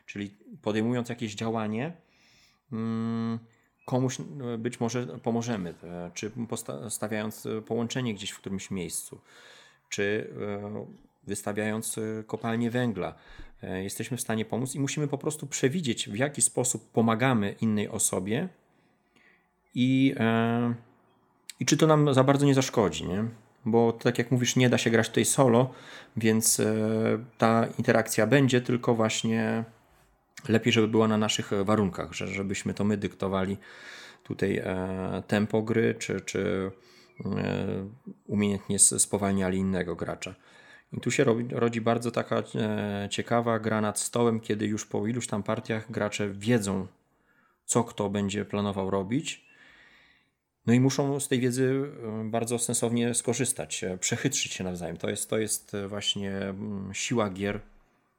[0.07, 0.31] Czyli
[0.63, 1.93] podejmując jakieś działanie,
[2.73, 3.39] mm,
[3.87, 4.25] komuś e,
[4.59, 5.75] być może pomożemy,
[6.15, 6.31] czy
[6.89, 9.21] stawiając połączenie gdzieś w którymś miejscu,
[9.89, 10.35] czy
[11.23, 13.15] wystawiając kopalnię węgla.
[13.63, 18.49] Jesteśmy w stanie pomóc i musimy po prostu przewidzieć, w jaki sposób pomagamy innej osobie
[19.75, 20.15] i,
[21.61, 23.09] i czy to nam za bardzo nie zaszkodzi.
[23.09, 23.25] Nie?
[23.65, 25.75] bo tak jak mówisz, nie da się grać tutaj solo,
[26.17, 26.75] więc e,
[27.39, 29.65] ta interakcja będzie, tylko właśnie
[30.49, 33.57] lepiej, żeby była na naszych warunkach, że, żebyśmy to my dyktowali
[34.25, 36.71] tutaj e, tempo gry, czy, czy
[37.25, 37.87] e,
[38.27, 40.35] umiejętnie spowalniali innego gracza.
[40.93, 42.43] I tu się rodzi, rodzi bardzo taka
[43.11, 46.87] ciekawa gra nad stołem, kiedy już po iluś tam partiach gracze wiedzą,
[47.65, 49.50] co kto będzie planował robić
[50.71, 51.91] no i muszą z tej wiedzy
[52.25, 54.97] bardzo sensownie skorzystać, e, przechytrzyć się nawzajem.
[54.97, 57.61] To jest, to jest e, właśnie mm, siła gier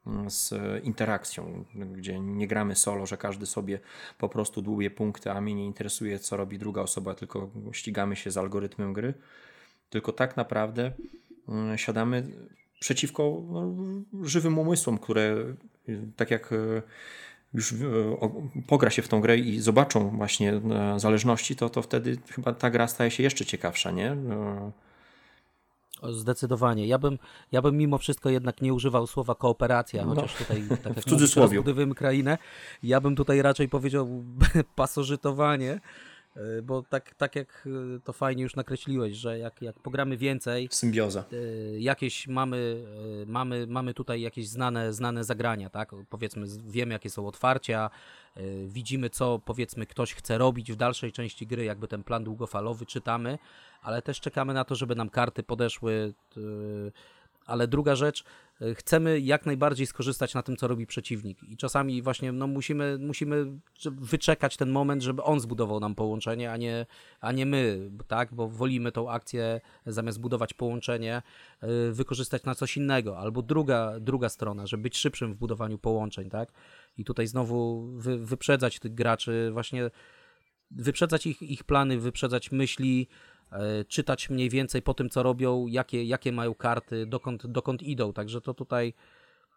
[0.07, 3.79] mm, z interakcją, gdzie nie gramy solo, że każdy sobie
[4.17, 8.31] po prostu dłubie punkty, a mnie nie interesuje, co robi druga osoba, tylko ścigamy się
[8.31, 9.13] z algorytmem gry.
[9.89, 10.91] Tylko tak naprawdę
[11.47, 12.27] mm, siadamy
[12.79, 13.75] przeciwko no,
[14.23, 15.35] żywym umysłom, które
[16.15, 16.81] tak jak e,
[17.53, 17.75] już e,
[18.67, 22.69] pogra się w tą grę i zobaczą właśnie e, zależności, to, to wtedy chyba ta
[22.69, 24.11] gra staje się jeszcze ciekawsza, nie?
[24.11, 24.71] E,
[26.09, 26.87] zdecydowanie.
[26.87, 27.19] Ja bym,
[27.51, 31.09] ja bym mimo wszystko jednak nie używał słowa kooperacja, no, chociaż tutaj tak jak w
[31.09, 31.61] cudzysłowie.
[31.61, 32.37] Mówisz, krainę.
[32.83, 34.23] Ja bym tutaj raczej powiedział
[34.75, 35.79] pasożytowanie,
[36.63, 40.67] bo tak, tak jak e, to fajnie już nakreśliłeś, że jak, jak pogramy więcej.
[40.71, 41.23] Symbioza.
[41.31, 42.85] E, jakieś mamy,
[43.25, 45.91] mamy, mamy tutaj jakieś znane, znane zagrania, tak?
[46.09, 47.89] Powiedzmy, wiemy jakie są otwarcia,
[48.67, 53.37] widzimy co powiedzmy ktoś chce robić w dalszej części gry, jakby ten plan długofalowy czytamy,
[53.81, 56.13] ale też czekamy na to, żeby nam karty podeszły.
[57.45, 58.23] Ale druga rzecz,
[58.75, 61.43] chcemy jak najbardziej skorzystać na tym, co robi przeciwnik.
[61.43, 63.45] I czasami właśnie no, musimy, musimy
[63.85, 66.85] wyczekać ten moment, żeby on zbudował nam połączenie, a nie,
[67.19, 68.33] a nie my, tak?
[68.33, 71.21] Bo wolimy tą akcję zamiast budować połączenie,
[71.63, 73.17] y, wykorzystać na coś innego.
[73.17, 76.51] Albo druga, druga strona, żeby być szybszym w budowaniu połączeń, tak?
[76.97, 79.89] I tutaj znowu wy, wyprzedzać tych graczy, właśnie
[80.71, 83.07] wyprzedzać ich, ich plany, wyprzedzać myśli,
[83.87, 88.13] czytać mniej więcej po tym, co robią, jakie, jakie mają karty, dokąd, dokąd idą.
[88.13, 88.93] Także to tutaj.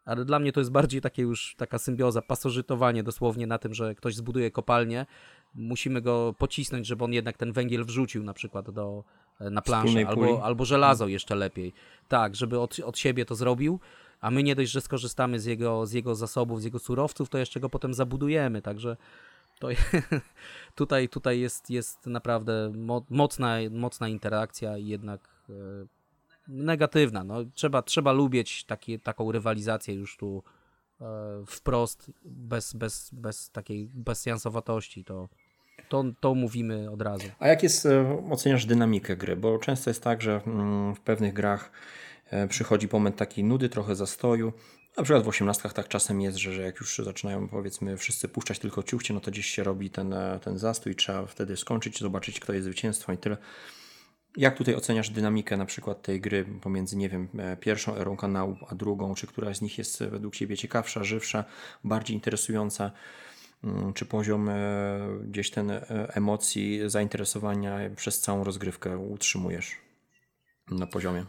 [0.05, 3.95] Ale dla mnie to jest bardziej takie już taka symbioza, pasożytowanie dosłownie na tym, że
[3.95, 5.07] ktoś zbuduje kopalnię.
[5.55, 9.05] Musimy go pocisnąć, żeby on jednak ten węgiel wrzucił na przykład do,
[9.41, 11.73] e, na planszę, albo, albo żelazo jeszcze lepiej.
[12.09, 13.81] Tak, żeby od, od siebie to zrobił,
[14.21, 17.39] a my nie dość, że skorzystamy z jego, z jego zasobów, z jego surowców, to
[17.39, 18.63] jeszcze go potem zabudujemy.
[18.63, 18.97] Także
[19.59, 19.69] to
[20.75, 22.73] tutaj, tutaj jest, jest naprawdę
[23.11, 25.53] mocna, mocna interakcja i jednak e,
[26.49, 27.25] negatywna.
[27.25, 30.43] No, trzeba, trzeba lubić taki, taką rywalizację już tu
[31.01, 31.05] e,
[31.47, 35.05] wprost, bez, bez, bez takiej bezjansowatości.
[35.05, 35.29] To,
[35.89, 37.27] to, to mówimy od razu.
[37.39, 39.37] A jak jest, e, oceniasz dynamikę gry?
[39.37, 41.71] Bo często jest tak, że mm, w pewnych grach
[42.49, 44.53] przychodzi moment takiej nudy, trochę zastoju
[44.97, 48.59] na przykład w osiemnastkach tak czasem jest, że, że jak już zaczynają powiedzmy wszyscy puszczać
[48.59, 52.41] tylko ciuchcie, no to gdzieś się robi ten, e, ten zastój, trzeba wtedy skończyć, zobaczyć
[52.41, 53.37] kto jest zwycięstwo i tyle.
[54.37, 58.57] Jak tutaj oceniasz dynamikę na przykład tej gry pomiędzy, nie wiem, e, pierwszą erą kanału,
[58.69, 59.15] a drugą?
[59.15, 61.45] Czy któraś z nich jest według Ciebie ciekawsza, żywsza,
[61.85, 62.91] bardziej interesująca?
[63.65, 64.55] Mm, czy poziom e,
[65.25, 65.73] gdzieś ten
[66.09, 69.77] emocji, zainteresowania przez całą rozgrywkę utrzymujesz
[70.71, 71.27] na poziomie?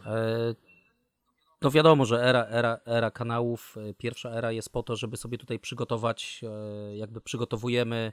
[1.62, 5.38] No wiadomo, że era, era, era kanałów, e, pierwsza era jest po to, żeby sobie
[5.38, 8.12] tutaj przygotować, e, jakby przygotowujemy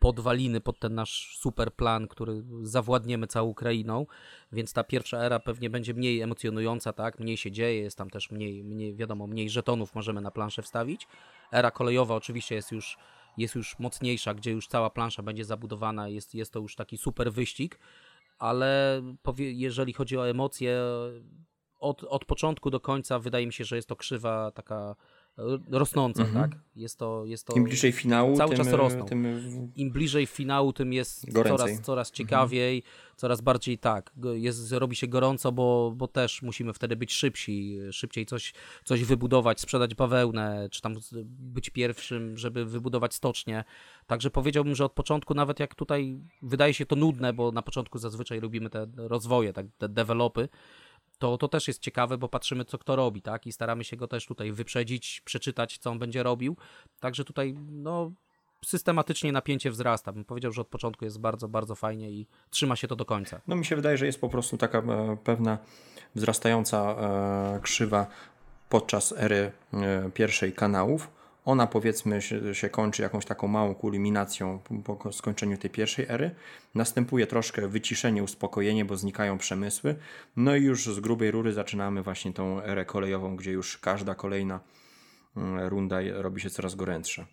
[0.00, 4.06] podwaliny pod ten nasz super plan, który zawładniemy całą Ukrainą,
[4.52, 8.30] więc ta pierwsza era pewnie będzie mniej emocjonująca, tak, mniej się dzieje, jest tam też
[8.30, 11.06] mniej, mniej wiadomo, mniej żetonów możemy na planszę wstawić.
[11.52, 12.98] Era kolejowa oczywiście jest już,
[13.36, 17.32] jest już mocniejsza, gdzie już cała plansza będzie zabudowana, jest, jest to już taki super
[17.32, 17.78] wyścig,
[18.38, 20.80] ale powie, jeżeli chodzi o emocje,
[21.84, 24.96] od, od początku do końca wydaje mi się, że jest to krzywa taka
[25.38, 26.50] e, rosnąca, mhm.
[26.50, 26.60] tak?
[26.76, 29.04] Jest to, jest to Im bliżej finału, cały tym, czas rosną.
[29.04, 29.26] Tym...
[29.76, 32.14] Im bliżej finału, tym jest coraz, coraz mhm.
[32.14, 32.94] ciekawiej, mhm.
[33.16, 34.12] coraz bardziej tak.
[34.34, 39.60] Jest, robi się gorąco, bo, bo też musimy wtedy być szybsi, szybciej coś, coś wybudować,
[39.60, 40.94] sprzedać bawełnę, czy tam
[41.26, 43.64] być pierwszym, żeby wybudować stocznie.
[44.06, 47.98] Także powiedziałbym, że od początku, nawet jak tutaj wydaje się to nudne, bo na początku
[47.98, 50.48] zazwyczaj robimy te rozwoje, tak, te developy,
[51.18, 53.46] to, to też jest ciekawe, bo patrzymy, co kto robi, tak?
[53.46, 56.56] I staramy się go też tutaj wyprzedzić, przeczytać, co on będzie robił.
[57.00, 58.12] Także tutaj, no,
[58.64, 60.12] systematycznie napięcie wzrasta.
[60.12, 63.40] Bym powiedział, że od początku jest bardzo, bardzo fajnie i trzyma się to do końca.
[63.46, 65.58] No mi się wydaje, że jest po prostu taka e, pewna
[66.14, 68.06] wzrastająca e, krzywa
[68.68, 71.10] podczas ery e, pierwszej kanałów
[71.44, 76.34] ona powiedzmy się, się, kończy jakąś taką małą kulminacją po skończeniu tej pierwszej ery.
[76.74, 79.96] Następuje troszkę wyciszenie, uspokojenie, bo znikają przemysły.
[80.36, 84.60] No i już z grubej rury zaczynamy właśnie tą erę kolejową, gdzie już każda kolejna
[85.36, 87.26] mm, runda robi się coraz gorętsza.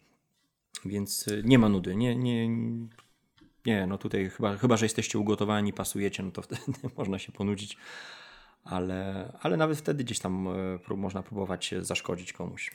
[0.86, 1.96] Więc y, nie ma nudy.
[1.96, 2.50] Nie, nie,
[3.66, 6.62] nie no tutaj chyba, chyba, że jesteście ugotowani, pasujecie, no to wtedy
[6.98, 7.78] można się ponudzić.
[8.64, 12.72] ale, ale nawet wtedy gdzieś tam e, można próbować zaszkodzić komuś.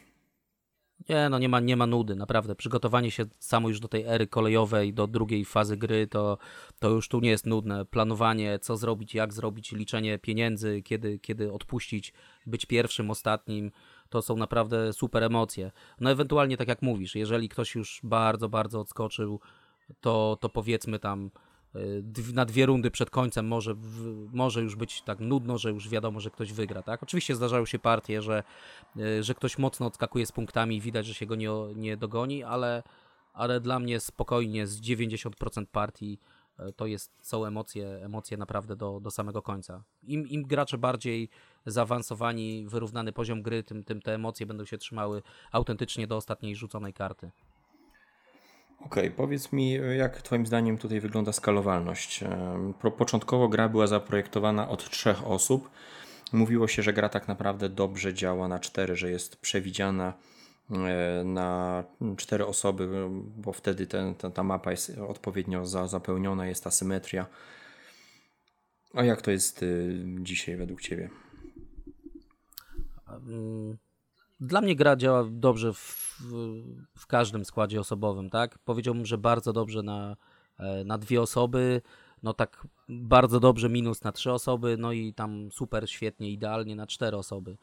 [1.09, 2.57] Nie, no nie ma, nie ma nudy, naprawdę.
[2.57, 6.39] Przygotowanie się samo już do tej ery kolejowej, do drugiej fazy gry, to,
[6.79, 7.85] to już tu nie jest nudne.
[7.85, 12.13] Planowanie, co zrobić, jak zrobić, liczenie pieniędzy, kiedy, kiedy odpuścić,
[12.47, 13.71] być pierwszym, ostatnim,
[14.09, 15.71] to są naprawdę super emocje.
[16.01, 19.41] No ewentualnie, tak jak mówisz, jeżeli ktoś już bardzo, bardzo odskoczył,
[20.01, 21.31] to, to powiedzmy tam
[22.35, 23.75] na dwie rundy przed końcem może,
[24.33, 27.03] może już być tak nudno, że już wiadomo, że ktoś wygra, tak?
[27.03, 28.43] Oczywiście zdarzają się partie, że,
[28.97, 32.45] y, że ktoś mocno odskakuje z punktami i widać, że się go nie, nie dogoni,
[32.45, 32.83] ale,
[33.33, 36.19] ale dla mnie spokojnie z 90% partii
[36.61, 39.85] y, to jest, są emocje, emocje naprawdę do, do samego końca.
[40.03, 41.29] Im, Im gracze bardziej
[41.67, 46.93] zaawansowani, wyrównany poziom gry, tym, tym te emocje będą się trzymały autentycznie do ostatniej rzuconej
[46.93, 47.31] karty.
[48.81, 52.25] Okej, okay, powiedz mi, jak Twoim zdaniem tutaj wygląda skalowalność?
[52.99, 55.71] Początkowo gra była zaprojektowana od trzech osób.
[56.33, 60.13] Mówiło się, że gra tak naprawdę dobrze działa na cztery, że jest przewidziana
[60.71, 61.85] e, na
[62.17, 67.27] cztery osoby, bo wtedy ten, ta, ta mapa jest odpowiednio za, zapełniona, jest asymetria.
[68.95, 71.11] A jak to jest y, dzisiaj według Ciebie?
[74.41, 76.23] Dla mnie gra działa dobrze w,
[76.97, 78.59] w, każdym składzie osobowym, tak?
[78.59, 80.17] Powiedziałbym, że bardzo dobrze na,
[80.59, 81.83] e, na dwie osoby,
[82.23, 86.87] no tak bardzo dobrze minus na trzy osoby, no i tam super, świetnie, idealnie na
[86.87, 87.57] cztery osoby.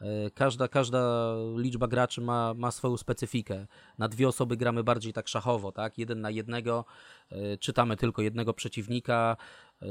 [0.00, 3.66] E, każda, każda liczba graczy ma, ma swoją specyfikę.
[3.98, 5.98] Na dwie osoby gramy bardziej tak szachowo, tak?
[5.98, 6.84] Jeden na jednego,
[7.30, 9.36] e, czytamy tylko jednego przeciwnika,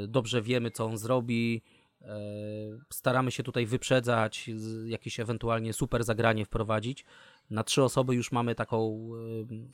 [0.07, 1.61] dobrze wiemy, co on zrobi,
[2.93, 4.49] staramy się tutaj wyprzedzać,
[4.85, 7.05] jakieś ewentualnie super zagranie wprowadzić.
[7.49, 9.09] Na trzy osoby już mamy taką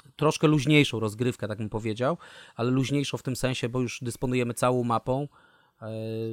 [0.08, 2.18] e, troszkę luźniejszą rozgrywkę, tak bym powiedział,
[2.56, 5.28] ale luźniejszą w tym sensie, bo już dysponujemy całą mapą.
[5.82, 5.88] E,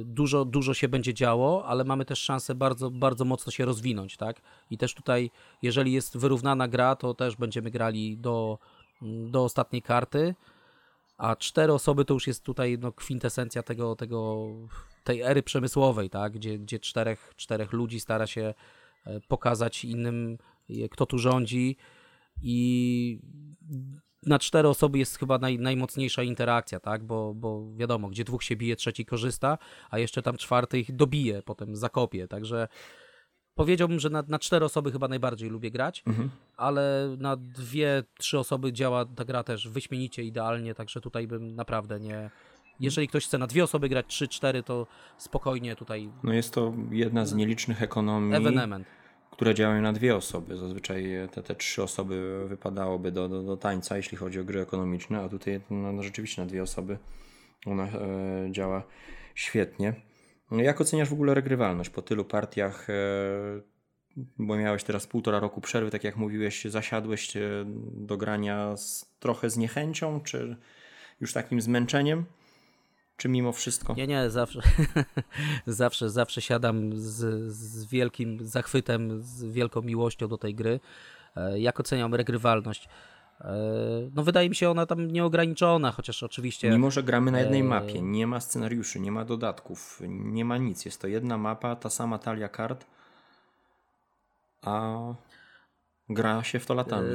[0.05, 4.41] dużo, dużo się będzie działo, ale mamy też szansę bardzo, bardzo mocno się rozwinąć, tak?
[4.69, 8.57] I też tutaj, jeżeli jest wyrównana gra, to też będziemy grali do,
[9.29, 10.35] do ostatniej karty,
[11.17, 14.47] a cztery osoby to już jest tutaj no, kwintesencja tego, tego
[15.03, 16.33] tej ery przemysłowej, tak?
[16.33, 18.53] gdzie, gdzie czterech, czterech ludzi stara się
[19.05, 20.37] e, pokazać innym,
[20.91, 21.77] kto tu rządzi
[22.41, 23.19] i
[24.25, 27.03] na cztery osoby jest chyba naj, najmocniejsza interakcja, tak?
[27.03, 29.57] Bo, bo wiadomo, gdzie dwóch się bije, trzeci korzysta,
[29.89, 32.67] a jeszcze tam czwarty ich dobije, potem zakopie, także
[33.55, 36.29] powiedziałbym, że na, na cztery osoby chyba najbardziej lubię grać, mhm.
[36.57, 41.99] ale na dwie, trzy osoby działa ta gra też wyśmienicie, idealnie, także tutaj bym naprawdę
[41.99, 42.29] nie,
[42.81, 46.09] jeżeli ktoś chce na dwie osoby grać 3-4, to spokojnie tutaj.
[46.23, 48.35] No jest to jedna z nielicznych ekonomii.
[48.35, 48.87] Evenement.
[49.31, 50.57] Które działają na dwie osoby.
[50.57, 55.19] Zazwyczaj te, te trzy osoby wypadałoby do, do, do tańca, jeśli chodzi o gry ekonomiczne,
[55.19, 56.97] a tutaj no, no rzeczywiście na dwie osoby
[57.65, 58.83] ona e, działa
[59.35, 59.93] świetnie.
[60.51, 62.89] No, jak oceniasz w ogóle regrywalność po tylu partiach?
[62.89, 62.93] E,
[64.37, 67.41] bo miałeś teraz półtora roku przerwy, tak jak mówiłeś, zasiadłeś e,
[67.93, 70.57] do grania z, trochę z niechęcią, czy
[71.21, 72.25] już takim zmęczeniem?
[73.21, 73.93] Czy mimo wszystko?
[73.93, 74.61] Nie, nie, zawsze,
[75.67, 80.79] zawsze, zawsze siadam z, z wielkim zachwytem, z wielką miłością do tej gry.
[81.35, 82.89] E, jak oceniam regrywalność?
[83.41, 83.53] E,
[84.15, 86.69] no wydaje mi się ona tam nieograniczona, chociaż oczywiście...
[86.69, 90.57] Mimo, że gramy na jednej e, mapie, nie ma scenariuszy, nie ma dodatków, nie ma
[90.57, 90.85] nic.
[90.85, 92.85] Jest to jedna mapa, ta sama talia kart,
[94.61, 94.97] a
[96.09, 97.09] gra się w to latami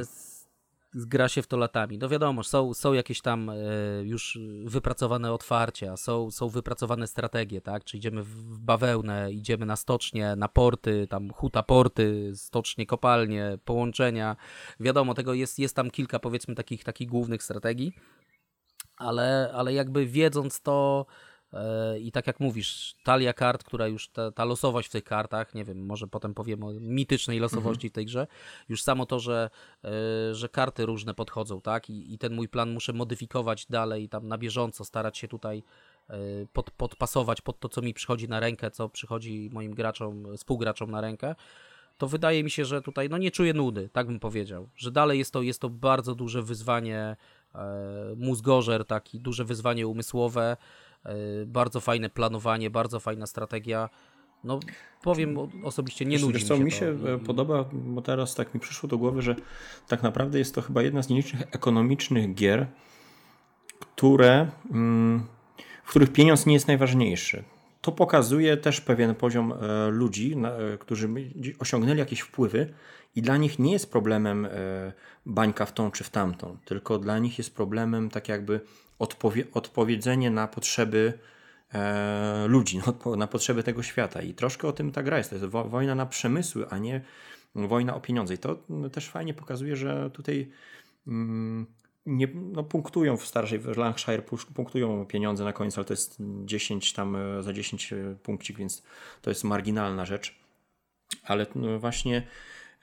[1.04, 1.98] gra się w to latami.
[1.98, 3.54] No wiadomo, są, są jakieś tam e,
[4.02, 7.84] już wypracowane otwarcia, są, są wypracowane strategie, tak?
[7.84, 14.36] Czy idziemy w bawełnę, idziemy na stocznie, na porty, tam huta porty, stocznie, kopalnie, połączenia.
[14.80, 17.92] Wiadomo, tego jest, jest tam kilka powiedzmy takich, takich głównych strategii,
[18.96, 21.06] ale, ale jakby wiedząc to
[22.00, 25.64] I tak jak mówisz, talia kart, która już ta, ta, losowość w tych kartach, nie
[25.64, 27.90] wiem, może potem powiem o mitycznej losowości mhm.
[27.90, 28.26] w tej grze,
[28.68, 29.50] już samo to, że,
[29.84, 31.90] e, że karty różne podchodzą, tak?
[31.90, 35.62] I, I ten mój plan muszę modyfikować dalej, tam na bieżąco, starać się tutaj
[36.10, 36.16] e,
[36.52, 41.00] pod, podpasować pod to, co mi przychodzi na rękę, co przychodzi moim graczom, współgraczom na
[41.00, 41.34] rękę
[41.98, 45.18] to wydaje mi się, że tutaj no nie czuję nudy, tak bym powiedział, że dalej
[45.18, 47.16] jest to, jest to bardzo duże wyzwanie
[47.54, 47.66] e,
[48.16, 50.85] mózgożer, taki duże wyzwanie umysłowe, E,
[51.46, 53.88] bardzo fajne planowanie, bardzo fajna strategia.
[54.44, 54.60] No,
[55.02, 57.26] powiem osobiście, nie nudzi mi się co, mi się to.
[57.26, 59.36] podoba, bo teraz tak mi przyszło do głowy, że
[59.88, 62.66] tak naprawdę jest to chyba jedna z nielicznych ekonomicznych gier,
[63.80, 65.26] które, mm,
[65.84, 67.44] w których pieniądz nie jest najważniejszy.
[67.80, 71.08] To pokazuje też pewien poziom e, ludzi, e, którzy
[71.58, 72.74] osiągnęli jakieś wpływy
[73.16, 74.48] i dla nich nie jest problemem
[75.26, 78.60] bańka w tą czy w tamtą, tylko dla nich jest problemem tak jakby
[78.98, 81.18] odpowie odpowiedzenie na potrzeby
[81.74, 84.22] e, ludzi no, na potrzeby tego świata.
[84.22, 85.30] I troszkę o tym ta gra jest.
[85.30, 87.00] To jest wo, wojna na przemysły, a nie
[87.54, 88.34] wojna o pieniądze.
[88.34, 90.50] I to no, też fajnie pokazuje, że tutaj
[91.06, 91.66] mm,
[92.06, 94.22] nie, no, punktują w starszej w Lancashire
[94.54, 98.82] punktują pieniądze na końcu, ale to jest 10 tam e, za 10 punkcik, więc
[99.22, 100.38] to jest marginalna rzecz.
[101.22, 102.26] Ale no, właśnie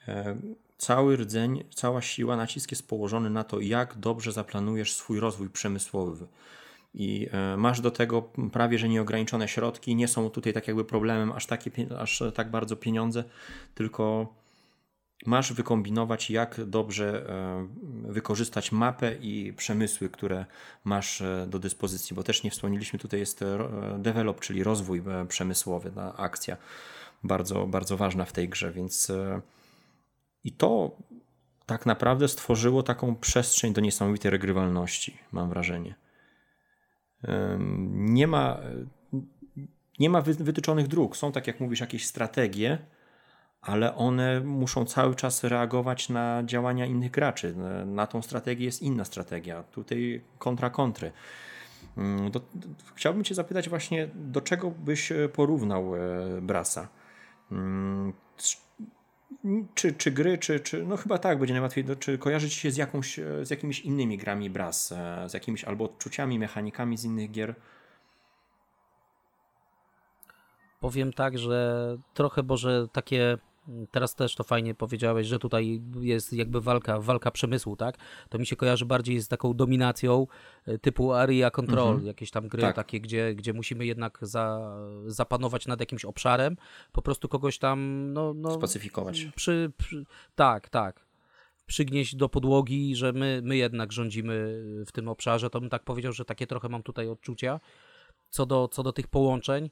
[0.08, 0.36] e,
[0.84, 6.26] cały rdzeń, cała siła, nacisk jest położony na to, jak dobrze zaplanujesz swój rozwój przemysłowy.
[6.94, 8.22] I e, masz do tego
[8.52, 9.96] prawie że nieograniczone środki.
[9.96, 13.24] Nie są tutaj tak jakby problemem aż, takie, aż tak bardzo pieniądze,
[13.74, 14.34] tylko
[15.26, 17.68] masz wykombinować, jak dobrze e,
[18.12, 20.44] wykorzystać mapę i przemysły, które
[20.84, 23.44] masz e, do dyspozycji, bo też nie wspomnieliśmy, tutaj jest
[23.98, 26.56] develop, czyli rozwój przemysłowy, ta akcja
[27.22, 29.12] bardzo, bardzo ważna w tej grze, więc
[30.44, 30.96] i to
[31.66, 35.94] tak naprawdę stworzyło taką przestrzeń do niesamowitej regrywalności, mam wrażenie.
[37.90, 38.60] Nie ma,
[39.98, 41.16] nie ma wytyczonych dróg.
[41.16, 42.78] Są, tak jak mówisz, jakieś strategie,
[43.60, 47.54] ale one muszą cały czas reagować na działania innych graczy.
[47.86, 49.62] Na tą strategię jest inna strategia.
[49.62, 51.12] Tutaj kontra kontry.
[52.30, 52.40] Do,
[52.94, 56.00] chciałbym Cię zapytać właśnie, do czego byś porównał e,
[56.42, 56.88] Brasa?
[59.74, 63.20] Czy, czy gry, czy, czy no chyba tak będzie najłatwiej, czy kojarzyć się z, jakąś,
[63.42, 67.54] z jakimiś innymi grami Brass, e, z jakimiś albo odczuciami, mechanikami z innych gier?
[70.80, 73.38] Powiem tak, że trochę, Boże, takie
[73.90, 77.98] Teraz też to fajnie powiedziałeś, że tutaj jest jakby walka, walka przemysłu, tak?
[78.28, 80.26] To mi się kojarzy bardziej z taką dominacją
[80.66, 82.06] e, typu Area Control, mhm.
[82.06, 82.76] jakieś tam gry tak.
[82.76, 86.56] takie, gdzie, gdzie musimy jednak za, zapanować nad jakimś obszarem,
[86.92, 88.34] po prostu kogoś tam, no...
[88.34, 89.26] no Spacyfikować.
[89.36, 90.04] Przy, przy,
[90.34, 91.06] tak, tak.
[91.66, 96.12] Przygnieść do podłogi, że my, my jednak rządzimy w tym obszarze, to bym tak powiedział,
[96.12, 97.60] że takie trochę mam tutaj odczucia
[98.34, 99.70] co do, co do tych połączeń.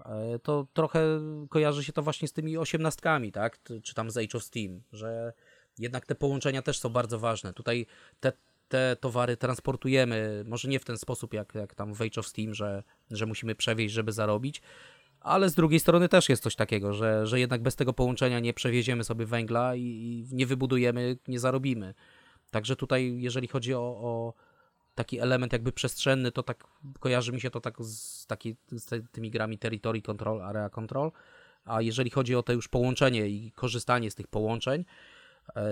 [0.00, 3.58] E, to trochę kojarzy się to właśnie z tymi osiemnastkami, tak?
[3.82, 5.32] Czy tam z Age of Steam, że
[5.78, 7.52] jednak te połączenia też są bardzo ważne.
[7.52, 7.86] Tutaj
[8.20, 8.32] te,
[8.68, 12.54] te towary transportujemy, może nie w ten sposób jak, jak tam w Age of Steam,
[12.54, 14.62] że, że musimy przewieźć, żeby zarobić,
[15.20, 18.54] ale z drugiej strony też jest coś takiego, że, że jednak bez tego połączenia nie
[18.54, 21.94] przewieziemy sobie węgla i, i nie wybudujemy, nie zarobimy.
[22.50, 24.34] Także tutaj, jeżeli chodzi o, o
[24.94, 26.64] taki element jakby przestrzenny, to tak
[27.00, 31.12] kojarzy mi się to tak z, taki, z tymi grami Territory Control, Area Control,
[31.64, 34.84] a jeżeli chodzi o to już połączenie i korzystanie z tych połączeń,
[35.56, 35.62] e,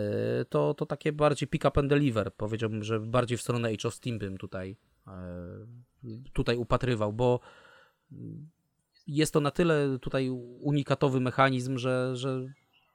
[0.49, 3.95] to, to takie bardziej pick up and deliver, powiedziałbym, że bardziej w stronę Age of
[3.95, 5.13] Steam bym tutaj, e,
[6.33, 7.41] tutaj upatrywał, bo
[9.07, 12.47] jest to na tyle tutaj unikatowy mechanizm, że, że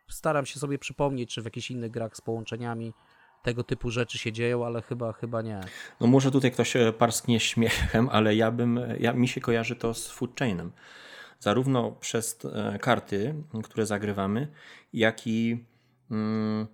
[0.10, 2.94] staram się sobie przypomnieć, czy w jakichś innych grach z połączeniami
[3.44, 5.62] tego typu rzeczy się dzieją, ale chyba, chyba nie.
[6.02, 9.94] No może tutaj ktoś e, parsknie śmiechem, ale ja bym, ja, mi się kojarzy to
[9.94, 10.72] z food chainem.
[11.40, 14.48] Zarówno przez e, karty, które zagrywamy,
[14.94, 15.66] jak i
[16.12, 16.68] mm,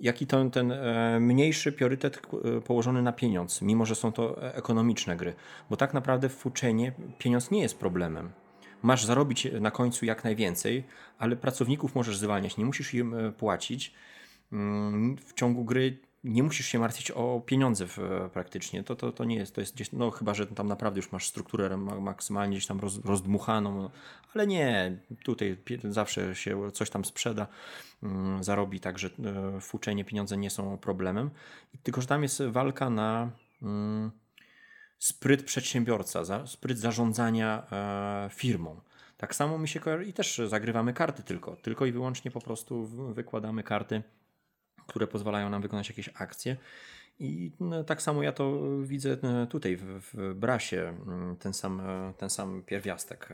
[0.00, 2.22] jak i ten, ten e, mniejszy priorytet
[2.64, 5.34] położony na pieniądz, mimo że są to ekonomiczne gry.
[5.70, 8.30] Bo tak naprawdę w Fuczenie pieniądz nie jest problemem.
[8.82, 10.84] Masz zarobić na końcu jak najwięcej,
[11.18, 13.94] ale pracowników możesz zwalniać, nie musisz im płacić
[15.26, 17.98] w ciągu gry nie musisz się martwić o pieniądze w,
[18.32, 18.84] praktycznie.
[18.84, 21.26] To, to, to nie jest, to jest gdzieś, no chyba, że tam naprawdę już masz
[21.26, 23.90] strukturę maksymalnie gdzieś tam roz, rozdmuchaną, no,
[24.34, 27.46] ale nie, tutaj zawsze się coś tam sprzeda,
[28.02, 31.30] mm, zarobi, także e, w uczenie pieniądze nie są problemem.
[31.82, 33.30] Tylko, że tam jest walka na
[33.62, 34.10] mm,
[34.98, 38.80] spryt przedsiębiorca, spryt zarządzania e, firmą.
[39.16, 42.86] Tak samo mi się kojarzy i też zagrywamy karty tylko, tylko i wyłącznie po prostu
[43.14, 44.02] wykładamy karty
[44.86, 46.56] które pozwalają nam wykonać jakieś akcje.
[47.22, 52.12] I no, tak samo ja to widzę e, tutaj w, Brasie, mm, ten sam, e,
[52.18, 53.28] ten sam pierwiastek.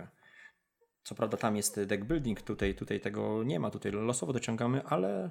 [1.02, 5.30] Co prawda tam jest deck building, tutaj, tutaj tego nie ma, tutaj losowo dociągamy, ale,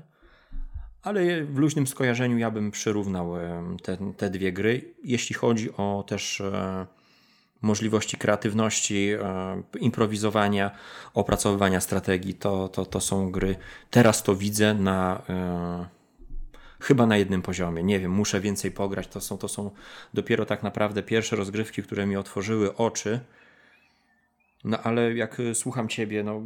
[1.01, 4.95] ale w luźnym skojarzeniu ja bym przyrównał e, te, te dwie gry.
[5.03, 6.43] Jeśli chodzi o też
[7.61, 9.09] możliwości kreatywności,
[9.79, 10.71] improwizowania,
[11.13, 13.55] opracowywania strategii, to, to, to są gry.
[13.89, 15.21] Teraz to widzę na
[16.79, 17.83] chyba na jednym poziomie.
[17.83, 19.07] Nie wiem, muszę więcej pograć.
[19.07, 19.71] To są, to są
[20.13, 23.19] dopiero tak naprawdę pierwsze rozgrywki, które mi otworzyły oczy.
[24.63, 26.41] No ale jak e, słucham Ciebie, no, e,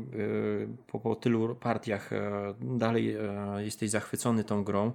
[0.87, 3.17] po, po tylu partiach e, dalej
[3.57, 4.91] jesteś zachwycony tą grą,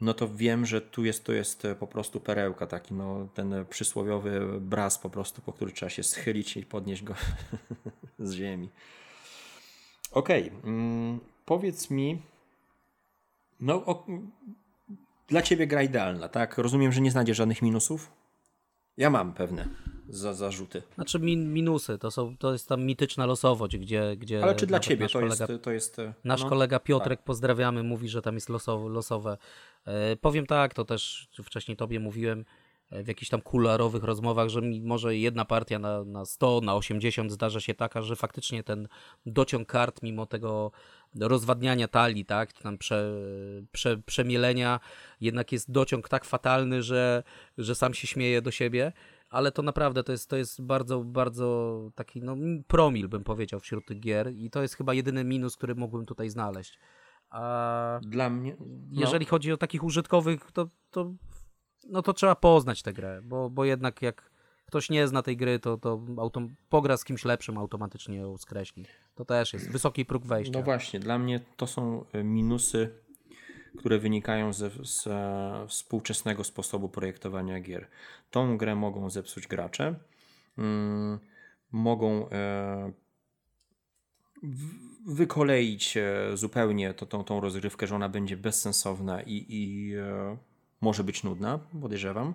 [0.00, 4.60] no to wiem, że tu jest, to jest po prostu perełka, taki no, ten przysłowiowy
[4.60, 7.14] braz po prostu, po który trzeba się schylić i podnieść go
[8.18, 8.68] z ziemi.
[10.12, 10.70] Okej, okay.
[10.70, 12.22] mm, powiedz mi,
[13.60, 14.06] no, o,
[15.28, 16.58] dla ciebie gra idealna, tak?
[16.58, 18.12] Rozumiem, że nie znajdziesz żadnych minusów?
[18.96, 19.68] Ja mam pewne.
[20.08, 20.82] za zarzuty.
[20.94, 24.16] Znaczy min, minusy, to, są, to jest tam mityczna losowość, gdzie...
[24.16, 25.96] gdzie Ale czy dla ciebie to kolega, jest, to jest...
[26.24, 28.88] Nasz no, kolega Piotrek, pozdrawiamy, mówi, że tam jest losowe.
[28.88, 29.38] losowe.
[29.84, 32.44] E, powiem tak, to też wcześniej tobie mówiłem
[32.90, 36.74] e, w jakichś tam kularowych rozmowach, że mi może jedna partia na, na 100, na
[36.74, 38.88] 80 zdarza się taka, że faktycznie ten
[39.26, 40.72] dociąg kart, mimo tego
[41.20, 43.12] rozwadniania talii, tak, tam prze,
[43.72, 44.80] prze, przemielenia,
[45.20, 47.22] jednak jest dociąg tak fatalny, że,
[47.58, 48.92] że sam się śmieje do siebie.
[49.30, 52.36] Ale to naprawdę to jest, to jest bardzo, bardzo taki no,
[52.66, 54.32] promil, bym powiedział, wśród tych gier.
[54.32, 56.78] I to jest chyba jedyny minus, który mógłbym tutaj znaleźć.
[57.30, 58.56] A Dla mnie...
[58.60, 61.12] No, jeżeli chodzi o takich użytkowych, to, to,
[61.88, 64.29] no to trzeba poznać tę grę, bo, bo jednak jak
[64.70, 68.84] ktoś nie zna tej gry, to, to autom- pogra z kimś lepszym automatycznie ją skreśli.
[69.14, 70.58] To też jest wysoki próg wejścia.
[70.58, 72.90] No właśnie, dla mnie to są y, minusy,
[73.78, 77.86] które wynikają ze z, e, współczesnego sposobu projektowania gier.
[78.30, 79.94] Tą grę mogą zepsuć gracze,
[80.58, 81.18] mm,
[81.72, 82.92] mogą e,
[84.42, 90.36] w- wykoleić e, zupełnie to, tą, tą rozgrywkę, że ona będzie bezsensowna i, i e,
[90.80, 92.34] może być nudna, podejrzewam.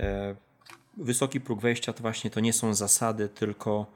[0.00, 0.36] E,
[0.96, 3.86] wysoki próg wejścia to właśnie to nie są zasady, tylko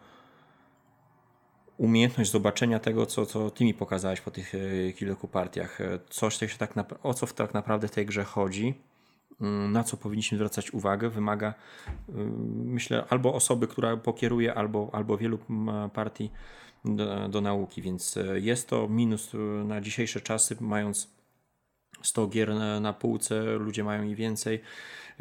[1.79, 5.81] umiejętność zobaczenia tego, co, co ty mi pokazałeś po tych e, kilku partiach.
[5.81, 8.75] E, Coś, co się tak o co tak naprawdę w tej grze chodzi,
[9.41, 11.55] mm, na co powinniśmy zwracać uwagę, wymaga,
[12.09, 16.31] ym, myślę, albo osoby, która pokieruje, albo, albo wielu mm, partii
[16.85, 19.31] do, do nauki, więc e, jest to minus
[19.65, 21.17] na dzisiejsze czasy, mając
[22.03, 24.61] 100 gier na, na półce, ludzie mają i więcej.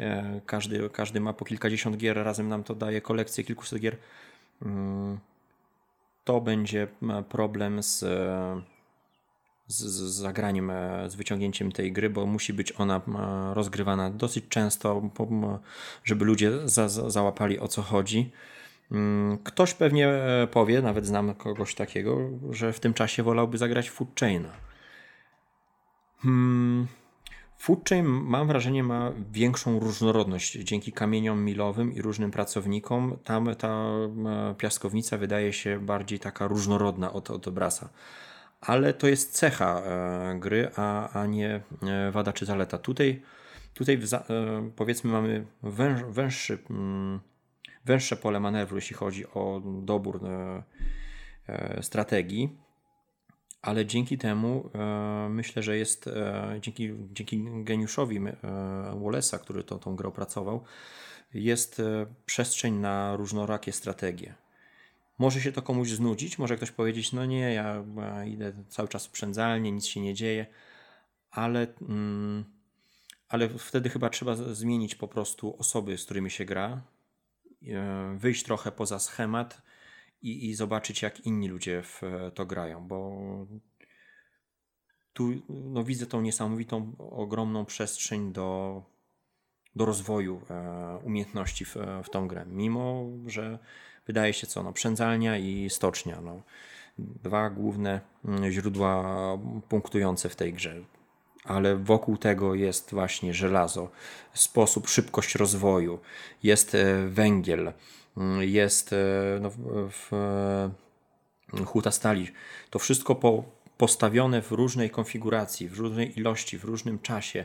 [0.00, 3.96] E, Każdy, każdy ma po kilkadziesiąt gier, razem nam to daje kolekcję kilkuset gier.
[4.62, 5.18] Mm,
[6.24, 8.62] To będzie e, problem z, e,
[9.66, 10.72] z, z zagraniem,
[11.06, 13.00] z wyciągnięciem tej gry, bo musi być ona
[13.54, 15.02] rozgrywana dosyć często,
[16.04, 18.32] żeby ludzie za, za, załapali o co chodzi.
[18.92, 20.08] Mm, Ktoś pewnie
[20.50, 22.18] powie, nawet znam kogoś takiego,
[22.50, 24.50] że w tym czasie wolałby zagrać Food Chaina.
[26.22, 26.86] Hmm.
[27.58, 33.18] Food Chain, mam wrażenie, ma większą różnorodność dzięki kamieniom milowym i różnym pracownikom.
[33.24, 37.88] Tam ta e, piaskownica wydaje się bardziej taka różnorodna od, od Brasa.
[38.60, 42.78] Ale to jest cecha e, gry, a, a nie e, wada czy zaleta.
[42.78, 43.22] Tutaj,
[43.74, 44.00] tutaj
[44.76, 47.20] powiedzmy mamy węż, węższy, mm,
[47.84, 50.20] węższe pole manewru, jeśli chodzi o dobór
[51.80, 52.65] strategii
[53.62, 58.20] ale dzięki temu e, myślę, że jest e, dzięki, dzięki geniuszowi e,
[58.94, 60.64] Wallace'a, który tą, tą grę opracował,
[61.34, 61.82] jest
[62.26, 64.34] przestrzeń na różnorakie strategie.
[65.18, 67.84] Może się to komuś znudzić, może ktoś powiedzieć, no nie, ja,
[68.26, 70.46] idę cały czas sprzędzalnie, nic się nie dzieje,
[71.30, 72.44] ale, mm,
[73.28, 76.80] ale wtedy chyba trzeba zmienić po prostu osoby, z którymi się gra,
[78.16, 79.62] wyjść trochę poza schemat
[80.22, 82.00] i, i zobaczyć, jak inni ludzie w
[82.34, 83.16] to grają, bo
[85.12, 88.82] tu no, widzę tą niesamowitą, ogromną przestrzeń do,
[89.76, 92.46] do rozwoju e, umiejętności w, w tą grę.
[92.46, 93.58] Mimo, że
[94.06, 96.20] wydaje się co, no, przędzalnia i stocznia.
[96.20, 96.42] No,
[96.98, 99.38] dwa główne mm, źródła
[99.68, 100.74] punktujące w tej grze.
[101.44, 103.90] Ale wokół tego jest właśnie żelazo,
[104.34, 105.98] sposób, szybkość rozwoju,
[106.42, 107.72] jest e, węgiel,
[108.40, 108.96] jest e,
[109.40, 109.50] no,
[109.90, 112.28] w, e, huta stali.
[112.70, 113.44] To wszystko po,
[113.76, 117.44] postawione w różnej konfiguracji, w różnej ilości, w różnym czasie,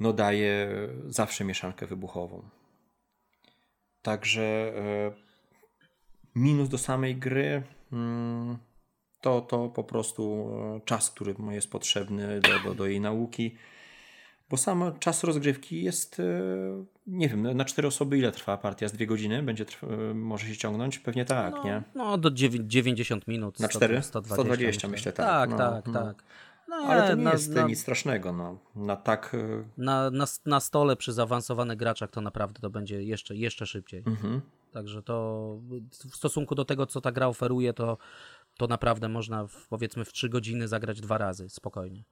[0.00, 0.68] no daje
[1.06, 2.42] zawsze mieszankę wybuchową.
[4.02, 5.12] Także e,
[6.34, 7.62] minus do samej gry
[7.92, 8.58] mm,
[9.20, 10.50] to, to po prostu
[10.84, 13.56] czas, który jest potrzebny do, do, do jej nauki.
[14.50, 16.24] Bo sam czas rozgrywki jest, e,
[17.06, 18.88] nie wiem, na cztery osoby ile trwa partia?
[18.88, 20.98] Z dwie godziny będzie e, może się ciągnąć?
[20.98, 21.82] Pewnie tak, no, nie?
[21.94, 23.60] No, do dziewię- 90 minut.
[23.60, 24.02] Na 100, cztery?
[24.02, 25.26] 120, 120 myślę, tak.
[25.26, 25.92] Tak, No, tak, no.
[25.92, 26.24] tak.
[26.68, 28.58] No, Ale to nie na, jest na, nic strasznego, no.
[28.74, 29.34] Na tak...
[29.34, 34.02] e, na, na, na stole przy zaawansowanych graczach to naprawdę to będzie jeszcze, jeszcze szybciej.
[34.06, 34.40] Mhm.
[34.72, 35.58] Także to
[36.10, 37.98] w stosunku do tego, co ta gra oferuje, to,
[38.56, 42.04] to naprawdę można w, powiedzmy w 3 godziny zagrać dwa razy spokojnie.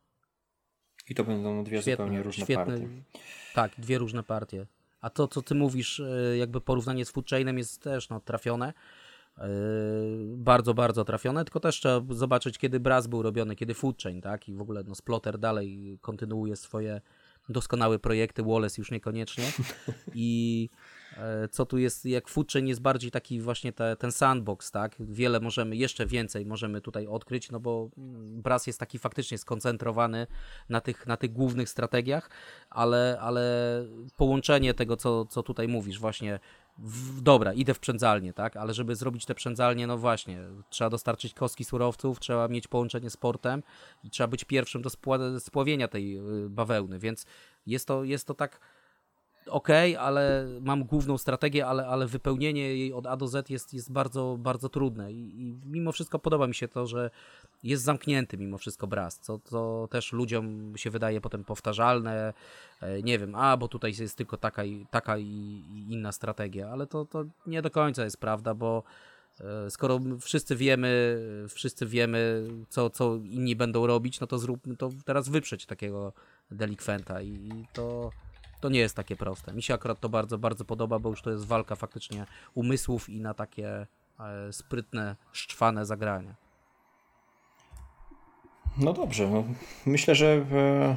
[1.10, 2.88] I to będą dwie zupełnie różne partie.
[3.54, 4.66] Tak, dwie różne partie.
[5.00, 8.72] A to, co ty mówisz, e, jakby porównanie z Food Chainem jest też no, trafione.
[9.38, 9.48] E,
[10.36, 14.48] Bardzo, bardzo trafione, tylko też trzeba zobaczyć, kiedy Brass był robiony, kiedy Food Chain, tak?
[14.48, 17.00] I w ogóle no, Splotter dalej kontynuuje swoje
[17.48, 19.44] doskonałe projekty, Wallace już niekoniecznie.
[20.14, 20.68] I
[21.50, 24.96] co tu jest, jak Chain jest bardziej taki właśnie te, ten sandbox, tak?
[24.98, 30.26] Wiele możemy, jeszcze więcej możemy tutaj odkryć, no bo mm, Brass jest taki faktycznie skoncentrowany
[30.68, 32.30] na tych, na tych głównych strategiach,
[32.70, 33.42] ale, ale
[34.16, 36.40] połączenie tego, co, co tutaj mówisz, właśnie
[36.78, 40.38] w, dobra, idę w przędzalnię, tak, ale żeby zrobić te przędzalnie, no właśnie,
[40.70, 43.62] trzeba dostarczyć kostki surowców, trzeba mieć połączenie z portem
[44.04, 47.26] i trzeba być pierwszym do spła- spławienia tej y, bawełny, więc
[47.66, 48.60] jest to, jest to tak
[49.46, 49.68] ok,
[49.98, 54.36] ale mam główną strategię, ale, ale wypełnienie jej od A do Z jest, jest bardzo,
[54.38, 55.12] bardzo trudne.
[55.12, 57.10] I, i mimo wszystko podoba mi się to, że
[57.62, 62.34] jest zamknięty mimo wszystko braz, co, co też ludziom się wydaje potem powtarzalne,
[62.80, 65.24] e, nie wiem, a bo tutaj jest tylko taka i, taka i,
[65.74, 68.82] i inna strategia, ale to, to nie do końca jest prawda, bo
[69.40, 71.18] e, skoro wszyscy wiemy,
[71.48, 76.12] wszyscy wiemy, co, co inni będą robić, no to zróbmy to teraz wyprzeć takiego
[76.50, 78.10] delikwenta i to
[78.64, 79.52] to nie jest takie proste.
[79.52, 83.20] Mi się akurat to bardzo, bardzo podoba, bo już to jest walka faktycznie umysłów i
[83.20, 83.86] na takie
[84.20, 86.34] e, sprytne, szczwane zagrania.
[88.78, 89.44] No dobrze, no,
[89.86, 90.96] myślę, że e,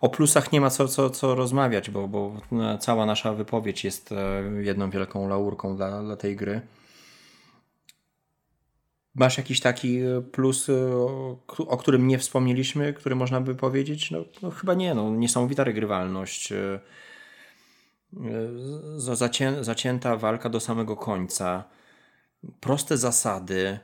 [0.00, 4.14] o plusach nie ma co, co, co rozmawiać, bo, bo e, cała nasza wypowiedź jest
[4.60, 6.60] jedną wielką laurką dla, dla tej gry.
[9.18, 10.96] Masz jakiś taki e, plus, e,
[11.58, 14.10] o, którym nie wspomnieliśmy, który można by powiedzieć?
[14.10, 16.52] No, no chyba nie, no, niesamowita regrywalność.
[16.52, 16.80] e,
[18.96, 21.64] za- Zacię, zacięta walka do samego końca.
[22.60, 23.78] Proste zasady.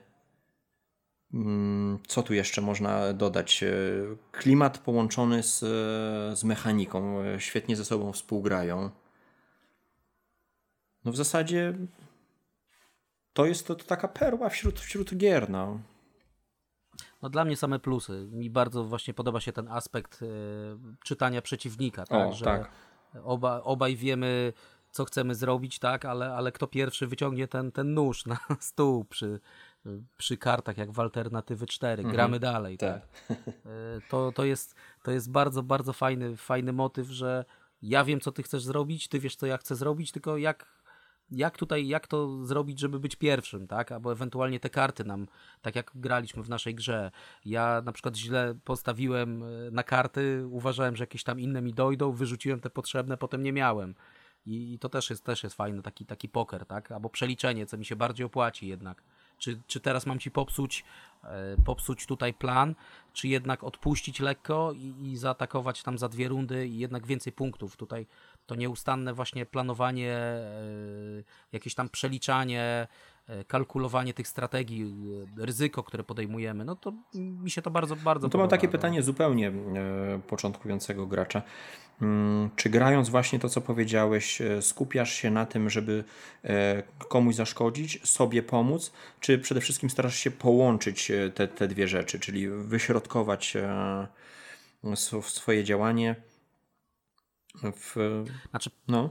[1.35, 3.65] Mm, Co tu jeszcze można dodać?
[4.33, 5.59] Klimat połączony z,
[6.39, 7.23] z mechaniką.
[7.39, 8.91] Świetnie ze sobą współgrają.
[11.05, 11.75] No w zasadzie
[13.33, 15.51] to jest to, to taka perła wśród, wśród gier.
[15.51, 15.81] No.
[17.23, 18.29] No dla mnie same plusy.
[18.31, 20.27] Mi bardzo właśnie podoba się ten aspekt e,
[21.05, 22.71] czytania przeciwnika, tak, O, że tak.
[23.25, 24.53] Oba, obaj wiemy,
[24.91, 29.41] co chcemy zrobić, tak, ale, ale kto pierwszy wyciągnie ten, ten nóż na stół przy,
[30.17, 32.03] przy kartach, jak w alternatywy 4.
[32.03, 33.09] Gramy dalej, tak.
[33.29, 33.39] Tak.
[33.39, 37.45] E, To, to, jest, to jest bardzo, bardzo fajny, fajny motyw, że
[37.83, 40.82] ja wiem, co ty chcesz zrobić, ty wiesz, co ja chcę zrobić, tylko jak,
[41.33, 43.93] jak tutaj, jak to zrobić, żeby być pierwszym, tak?
[43.93, 45.27] Albo ewentualnie te karty nam,
[45.63, 47.11] tak jak graliśmy w naszej grze.
[47.45, 52.13] Ja na przykład źle postawiłem e, na karty, uważałem, że jakieś tam inne mi dojdą,
[52.13, 53.95] wyrzuciłem te potrzebne, potem nie miałem.
[54.47, 56.93] I, to też jest, też jest fajny taki, taki poker, tak?
[56.93, 59.03] Albo przeliczenie, co mi się bardziej opłaci jednak.
[59.39, 60.85] Czy, czy teraz mam ci popsuć,
[61.25, 62.75] e, popsuć tutaj plan,
[63.13, 67.77] czy jednak odpuścić lekko i, i zaatakować tam za dwie rundy i jednak więcej punktów.
[67.77, 68.07] Tutaj
[68.47, 70.43] to nieustanne właśnie planowanie, e,
[71.53, 72.87] jakieś tam przeliczanie,
[73.29, 74.95] e, kalkulowanie tych strategii,
[75.43, 78.57] e, ryzyko, które podejmujemy, no to mi się to bardzo, bardzo No to mam podoba,
[78.57, 78.73] takie no.
[78.73, 79.53] pytanie zupełnie e,
[80.29, 81.43] początkującego gracza.
[82.03, 86.05] Mm, Czy grając właśnie to, co powiedziałeś, skupiasz się na tym, żeby
[87.09, 92.49] komuś zaszkodzić, sobie pomóc, czy przede wszystkim starasz się połączyć te, te dwie rzeczy, czyli
[92.49, 93.57] wyśrodkować
[94.93, 96.15] sw- swoje działanie
[97.77, 97.97] w.
[98.51, 99.11] Znaczy No,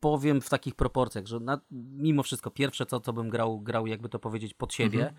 [0.00, 1.60] powiem w takich proporcjach, że na,
[1.96, 5.14] mimo wszystko pierwsze co, co bym grał, grał jakby to powiedzieć pod siebie,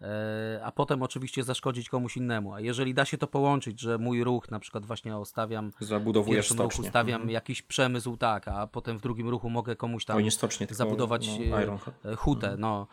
[0.00, 2.54] e, a potem oczywiście zaszkodzić komuś innemu.
[2.54, 6.48] A jeżeli da się to połączyć, że mój ruch na przykład właśnie ostawiam w zabudowujesz
[6.48, 10.66] pierwszym ruchu stawiam jakiś przemysł, tak, a potem w drugim ruchu mogę komuś tam stocznie,
[10.66, 12.86] tylko zabudować no, e, e, hutę, no.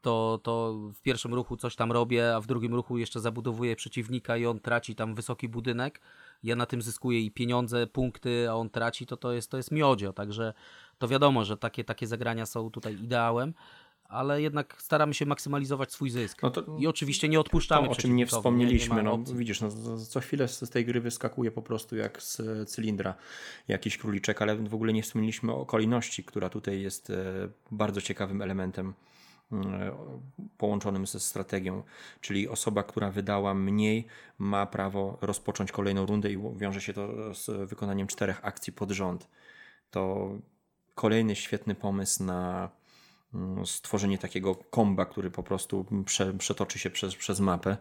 [0.00, 4.36] To, to w pierwszym ruchu coś tam robię, a w drugim ruchu jeszcze zabudowuję przeciwnika
[4.36, 6.00] i on traci tam wysoki budynek.
[6.42, 9.70] Ja na tym zyskuję i pieniądze, punkty, a on traci, to to jest, to jest
[9.70, 10.12] miodzio.
[10.12, 10.54] Także
[10.98, 13.54] to wiadomo, że takie, takie zagrania są tutaj ideałem,
[14.08, 16.42] ale jednak staramy się maksymalizować swój zysk.
[16.42, 19.68] No I oczywiście nie odpuszczamy To, o czym nie wspomnieliśmy, nie ma no widzisz, no,
[19.98, 23.14] co chwilę z, z tej gry wyskakuje po prostu jak z cylindra
[23.68, 28.42] jakiś króliczek, ale w ogóle nie wspomnieliśmy o kolejności, która tutaj jest e, bardzo ciekawym
[28.42, 28.94] elementem
[30.58, 31.82] połączonym ze strategią,
[32.20, 34.06] czyli osoba, która wydała mniej,
[34.38, 39.28] ma prawo rozpocząć kolejną rundę i wiąże się to z wykonaniem czterech akcji pod rząd.
[39.90, 40.30] To
[40.94, 42.70] kolejny świetny pomysł na
[43.34, 47.76] mm, stworzenie takiego komba, który po prostu prze, przetoczy się przez, przez mapę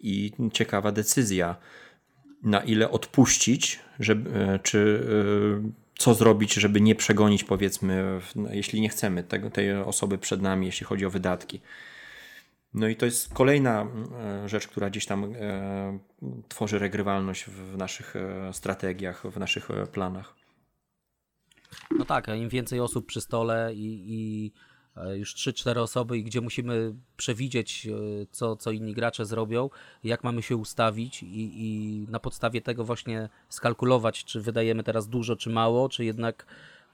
[0.00, 1.56] i ciekawa decyzja,
[2.42, 5.06] na ile odpuścić, żeby, e, czy
[5.66, 10.42] e, co zrobić, żeby nie przegonić, powiedzmy, no, jeśli nie chcemy tego, tej osoby przed
[10.42, 11.60] nami, jeśli chodzi o wydatki.
[12.74, 13.86] No i to jest kolejna
[14.42, 15.98] e, rzecz, która gdzieś tam e,
[16.48, 20.34] tworzy regrywalność w naszych e, strategiach, w naszych planach.
[21.98, 24.52] No tak, im więcej osób przy stole i, i
[25.14, 27.90] już 3-4 osoby, i gdzie musimy przewidzieć, e,
[28.30, 29.70] co, co inni gracze zrobią,
[30.04, 35.36] jak mamy się ustawić i, i na podstawie tego właśnie skalkulować, czy wydajemy teraz dużo,
[35.36, 36.46] czy mało, czy jednak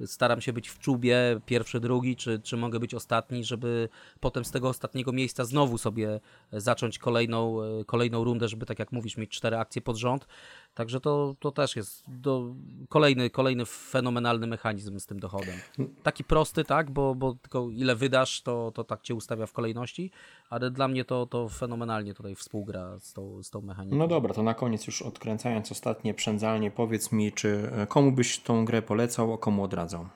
[0.07, 3.89] staram się być w czubie, pierwszy, drugi, czy, czy mogę być ostatni, żeby
[4.21, 6.21] potem z tego ostatniego miejsca znowu sobie
[6.53, 10.27] zacząć kolejną, e, kolejną rundę, żeby tak jak mówisz, mieć cztery akcje pod rząd.
[10.75, 12.55] Także to, to też jest do,
[12.89, 15.55] kolejny, kolejny fenomenalny mechanizm z tym dochodem.
[16.03, 20.11] Taki prosty, tak, bo, bo tylko ile wydasz, to, to tak cię ustawia w kolejności,
[20.51, 23.97] ale dla mnie to, to fenomenalnie tutaj współgra z tą, z tą mechaniką.
[23.97, 28.39] No dobra, to na koniec już odkręcając ostatnie przędzalnie, powiedz mi, czy e, komu byś
[28.39, 30.09] tą grę polecał, a komu odradzał?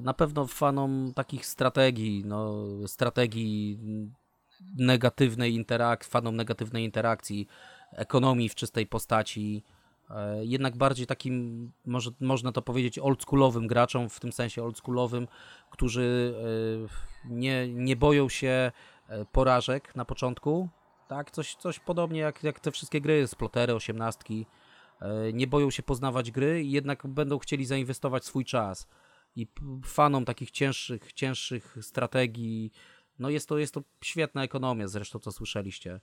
[0.00, 2.54] Na pewno fanom takich strategii, no,
[2.86, 3.78] strategii
[4.78, 7.46] negatywnej interakcji, fanom negatywnej interakcji,
[7.92, 9.62] ekonomii w czystej postaci,
[10.10, 15.28] e, jednak bardziej takim, może, można to powiedzieć, oldschoolowym graczom, w tym sensie oldschoolowym,
[15.70, 16.34] którzy
[17.24, 18.72] e, nie, nie boją się
[19.08, 20.68] e, porażek na początku,
[21.08, 24.46] tak, coś, coś podobnie jak, jak te wszystkie gry, splotery, osiemnastki,
[25.32, 28.88] nie boją się poznawać gry jednak będą chcieli zainwestować swój czas.
[29.36, 29.46] I
[29.84, 32.72] fanom takich cięższych, cięższych strategii,
[33.18, 36.00] no jest to, jest to świetna ekonomia, zresztą co słyszeliście.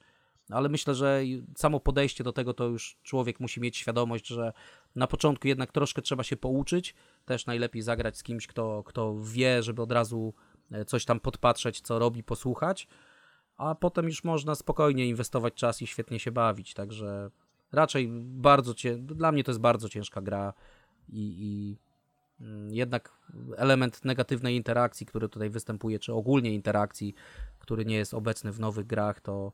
[0.50, 1.22] Ale myślę, że
[1.58, 4.54] samo podejście do tego to już człowiek musi mieć świadomość, że
[4.96, 6.96] na początku jednak troszkę trzeba się pouczyć.
[7.26, 10.34] Też najlepiej zagrać z kimś, kto, kto wie, żeby od razu
[10.72, 12.88] e, coś tam podpatrzeć, co robi, posłuchać.
[13.58, 16.74] A potem już można spokojnie inwestować czas i świetnie się bawić.
[16.74, 17.32] Także
[17.72, 20.54] raczej bardzo cię, dla mnie to jest bardzo ciężka gra
[21.10, 21.78] i, i
[22.44, 23.20] mm, jednak
[23.58, 27.14] element negatywnej interakcji, który tutaj występuje, czy ogólnie interakcji,
[27.60, 29.52] który nie jest obecny w nowych grach, to,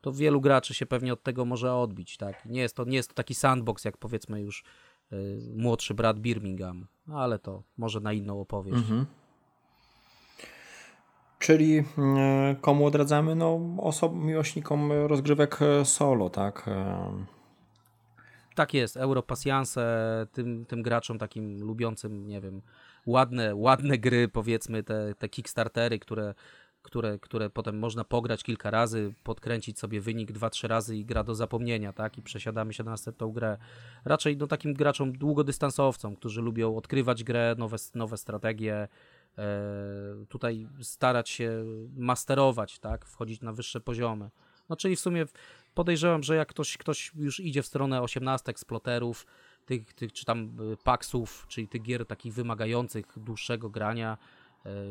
[0.00, 2.16] to wielu graczy się pewnie od tego może odbić.
[2.16, 2.46] Tak?
[2.46, 4.64] Nie, jest to, nie jest to taki sandbox, jak powiedzmy już
[5.12, 5.16] e,
[5.56, 8.78] młodszy brat Birmingham, ale to może na inną opowieść.
[8.78, 9.06] Mhm.
[11.38, 13.34] Czyli e, komu odradzamy?
[13.34, 16.70] No, osob, miłośnikom rozgrywek solo, tak?
[18.54, 22.62] Tak jest, Europasjanse, tym, tym graczom takim lubiącym, nie wiem,
[23.06, 26.34] ładne, ładne gry, powiedzmy, te, te Kickstartery, które,
[26.82, 31.24] które, które potem można pograć kilka razy, podkręcić sobie wynik dwa, trzy razy i gra
[31.24, 32.18] do zapomnienia, tak?
[32.18, 33.58] I przesiadamy się na następną grę.
[34.04, 38.88] Raczej no, takim graczom długodystansowcom, którzy lubią odkrywać grę, nowe, nowe strategie,
[39.38, 39.48] e,
[40.28, 41.64] tutaj starać się
[41.96, 43.04] masterować, tak?
[43.04, 44.30] Wchodzić na wyższe poziomy.
[44.68, 45.26] No czyli w sumie
[45.74, 49.26] podejrzewam, że jak ktoś, ktoś już idzie w stronę 18 sploterów,
[49.66, 54.18] tych, tych, czy tam y, paksów, czyli tych gier takich wymagających dłuższego grania,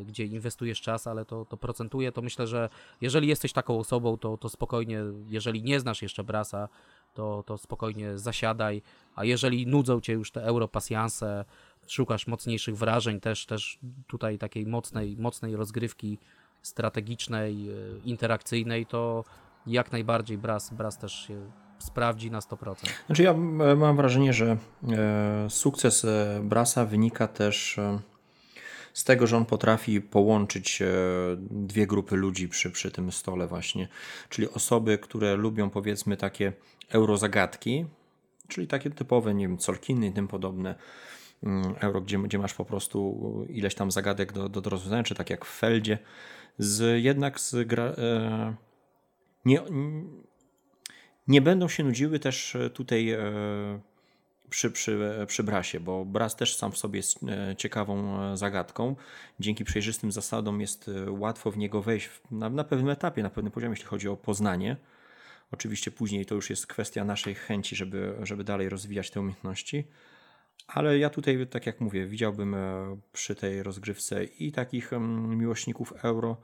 [0.05, 2.69] gdzie inwestujesz czas, ale to, to procentuje, to myślę, że
[3.01, 6.69] jeżeli jesteś taką osobą, to, to spokojnie, jeżeli nie znasz jeszcze Brasa,
[7.13, 8.81] to, to spokojnie zasiadaj,
[9.15, 11.45] a jeżeli nudzą cię już te europasjanse,
[11.87, 16.17] szukasz mocniejszych wrażeń, też, też tutaj takiej mocnej, mocnej rozgrywki
[16.61, 19.23] strategicznej, y, interakcyjnej, to
[19.67, 22.75] jak najbardziej Bras, Bras też się sprawdzi na 100%.
[23.05, 23.33] Znaczy ja
[23.75, 24.57] mam wrażenie, że
[24.89, 27.99] e, sukces e, Brasa wynika też e,
[28.93, 30.83] z tego, że on potrafi połączyć
[31.39, 33.87] dwie grupy ludzi przy, przy tym stole właśnie,
[34.29, 36.53] czyli osoby, które lubią powiedzmy takie
[36.89, 37.85] eurozagadki,
[38.47, 40.75] czyli takie typowe, nie wiem, Colkiny i tym podobne,
[41.43, 45.15] mm, euro, gdzie, gdzie masz po prostu ileś tam zagadek do, do, do rozwiązania, czy
[45.15, 45.97] tak jak w Feldzie,
[46.57, 48.55] z, jednak z gra, e,
[49.45, 49.61] nie,
[51.27, 53.19] nie będą się nudziły też e, tutaj e,
[54.49, 58.95] przy, przy, przy brasie, bo bras też sam w sobie jest e, ciekawą zagadką.
[59.39, 63.71] Dzięki przejrzystym zasadom jest łatwo w niego wejść na, na pewnym etapie, na pewnym poziomie,
[63.71, 64.77] jeśli chodzi o poznanie.
[65.51, 69.87] Oczywiście później to już jest kwestia naszej chęci, żeby, żeby dalej rozwijać te umiejętności.
[70.67, 72.55] Ale ja tutaj, tak jak mówię, widziałbym
[73.13, 76.37] przy tej rozgrywce i takich mm, miłośników euro,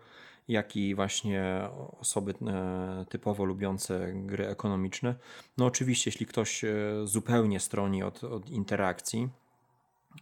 [0.48, 1.70] jak i właśnie
[2.00, 5.16] osoby e, typowo lubiące gry ekonomiczne.
[5.58, 6.74] No oczywiście, jeśli ktoś e,
[7.04, 9.30] zupełnie stroni od, od interakcji,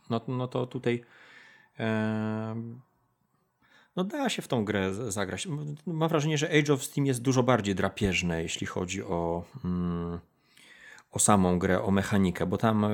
[0.10, 1.04] no, no to tutaj
[1.80, 2.56] e,
[3.96, 5.48] no da się w tą grę zagrać.
[5.86, 9.44] Mam wrażenie, że Age of Steam jest dużo bardziej drapieżne, jeśli chodzi o...
[9.66, 10.20] Mm,
[11.14, 12.90] o samą grę, o mechanikę, bo tam e,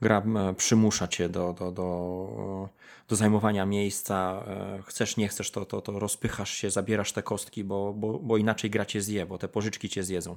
[0.00, 0.22] gra
[0.56, 2.68] przymusza cię do, do, do,
[3.08, 4.44] do zajmowania miejsca.
[4.46, 8.36] E, chcesz, nie chcesz, to, to, to rozpychasz się, zabierasz te kostki, bo, bo, bo
[8.36, 10.36] inaczej gra cię zje, bo te pożyczki cię zjedzą.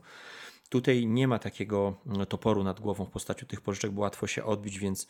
[0.69, 1.93] Tutaj nie ma takiego
[2.29, 5.07] toporu nad głową w postaci tych pożyczek, bo łatwo się odbić, więc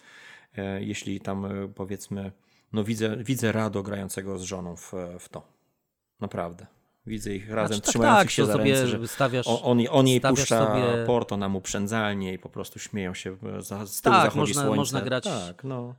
[0.58, 2.32] e, jeśli tam powiedzmy,
[2.74, 5.44] no widzę, widzę Rado grającego z żoną w, w to.
[6.20, 6.79] Naprawdę.
[7.10, 10.68] Widzę ich razem znaczy, trzymających tak, się za ręce, że stawiasz, on, on jej puszcza
[10.68, 11.06] sobie...
[11.06, 14.62] port, ona mu przędzalnie i po prostu śmieją się, za, z tyłu tak, zachodzi można,
[14.62, 14.76] słońce.
[14.78, 15.96] Można grać, tak, no.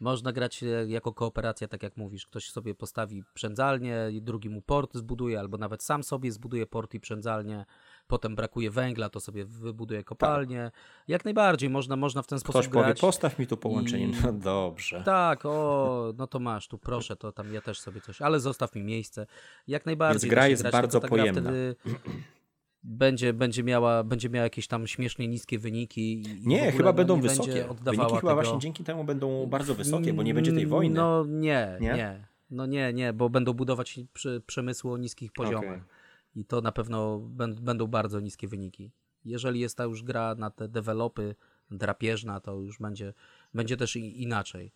[0.00, 2.26] Można grać jako kooperacja, tak jak mówisz.
[2.26, 7.00] Ktoś sobie postawi przędzalnię, drugi mu port zbuduje, albo nawet sam sobie zbuduje port i
[7.00, 7.64] przędzalnię
[8.10, 10.70] potem brakuje węgla, to sobie wybuduje kopalnię.
[10.74, 10.80] Tak.
[11.08, 12.84] Jak najbardziej można, można w ten sposób Ktoś grać.
[12.84, 14.04] powie, postaw mi tu połączenie.
[14.04, 14.12] I...
[14.24, 15.02] No dobrze.
[15.04, 18.74] Tak, o, no to masz, tu proszę, to tam ja też sobie coś, ale zostaw
[18.74, 19.26] mi miejsce.
[19.68, 20.20] Jak najbardziej.
[20.20, 21.40] Więc gra jest grać, bardzo pojemna.
[21.42, 21.76] Wtedy...
[22.82, 26.22] będzie, będzie, miała, będzie miała jakieś tam śmiesznie niskie wyniki.
[26.44, 27.68] Nie, chyba no, będą nie wysokie.
[27.82, 28.34] Wyniki chyba tego...
[28.34, 30.94] właśnie dzięki temu będą bardzo wysokie, bo nie będzie tej wojny.
[30.94, 31.94] No nie, Nie?
[31.94, 32.30] nie.
[32.50, 35.64] No nie, nie, bo będą budować przy, przemysł o niskich poziomach.
[35.64, 35.99] Okej.
[36.34, 38.90] I to na pewno bę- będą bardzo niskie wyniki.
[39.24, 41.34] Jeżeli jest ta już gra na te dewelopy
[41.70, 43.14] drapieżna, to już będzie,
[43.54, 44.72] będzie też inaczej.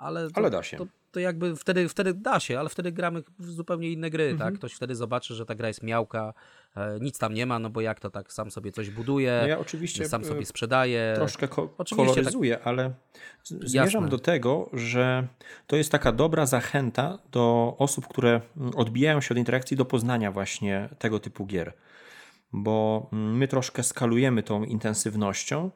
[0.00, 0.76] Ale, to, Ale da się.
[0.76, 4.38] To, to jakby wtedy, wtedy da się, ale wtedy gramy w zupełnie inne gry, Mhm.
[4.50, 4.58] tak?
[4.58, 6.34] Ktoś wtedy zobaczy, że ta gra jest miałka,
[6.76, 9.48] e, nic tam nie ma, no bo jak to tak, sam sobie coś buduje, No
[9.48, 11.12] ja oczywiście sam e, sobie sprzedaje.
[11.16, 12.92] troszkę ko- Oczywiście koloryzuję, ale
[13.44, 14.08] z- zmierzam Jasne.
[14.08, 15.26] do tego, że
[15.66, 20.32] to jest taka dobra zachęta do osób, które mm, odbijają się od interakcji do poznania
[20.32, 21.72] właśnie tego typu gier.
[22.52, 25.70] Bo mm, my troszkę skalujemy tą intensywnością,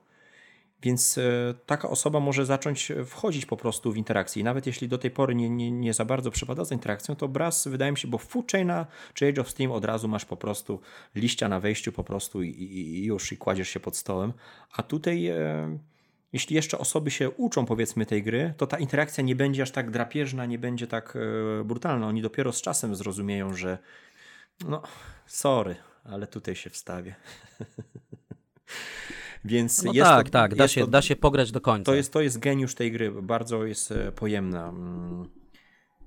[0.84, 4.40] więc e, taka osoba może zacząć wchodzić po prostu w interakcję.
[4.40, 7.28] I nawet jeśli do tej pory nie, nie, nie za bardzo przepada za interakcją, to
[7.28, 10.24] Brass wydaje mi się, bo w Food Chaina czy Age of Steam od razu masz
[10.24, 10.80] po prostu
[11.14, 14.32] liścia na wejściu po prostu i, i, i już i kładziesz się pod stołem.
[14.72, 15.78] A tutaj e,
[16.32, 19.90] jeśli jeszcze osoby się uczą powiedzmy tej gry, to ta interakcja nie będzie aż tak
[19.90, 21.16] drapieżna, nie będzie tak
[21.60, 22.06] e, brutalna.
[22.06, 23.78] Oni dopiero z czasem zrozumieją, że
[24.68, 24.82] no
[25.26, 27.14] sorry, ale tutaj się wstawię.
[29.44, 31.84] Więc No jest tak, to, tak, da się, to, da się pograć do końca.
[31.84, 34.68] to jest, to jest geniusz tej gry, bardzo jest e, pojemna.
[34.68, 35.28] Mm.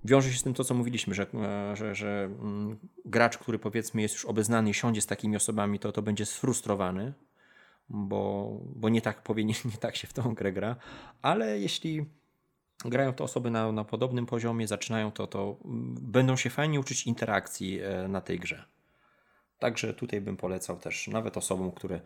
[0.06, 4.02] Wiąże się z tym to, co mówiliśmy, że, e, że, że mm, gracz, który powiedzmy
[4.02, 7.14] jest już obeznany i siądzie z takimi osobami, to, to będzie sfrustrowany,
[7.90, 10.76] bo, bo nie, tak powinien, nie tak się w tą grę gra.
[11.22, 12.06] Ale jeśli
[12.86, 17.08] grają to osoby na, na podobnym poziomie, zaczynają to, to mm, będą się fajnie uczyć
[17.08, 18.66] interakcji e, na tej grze.
[19.60, 22.02] Także tutaj bym polecał też nawet osobom, które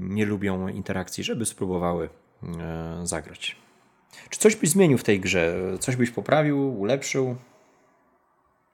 [0.00, 2.08] nie lubią interakcji, żeby spróbowały
[2.42, 3.56] e, zagrać.
[4.30, 5.56] Czy coś byś zmienił w tej grze?
[5.80, 7.36] Coś byś poprawił, ulepszył?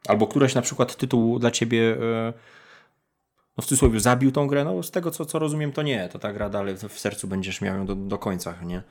[0.08, 2.32] Albo któreś na przykład tytuł dla ciebie e,
[3.56, 4.64] no w cudzysłowie zabił tą grę?
[4.64, 6.08] No z tego co, co rozumiem to nie.
[6.08, 8.82] To ta gra dalej w sercu będziesz miał ją do, do końca, nie?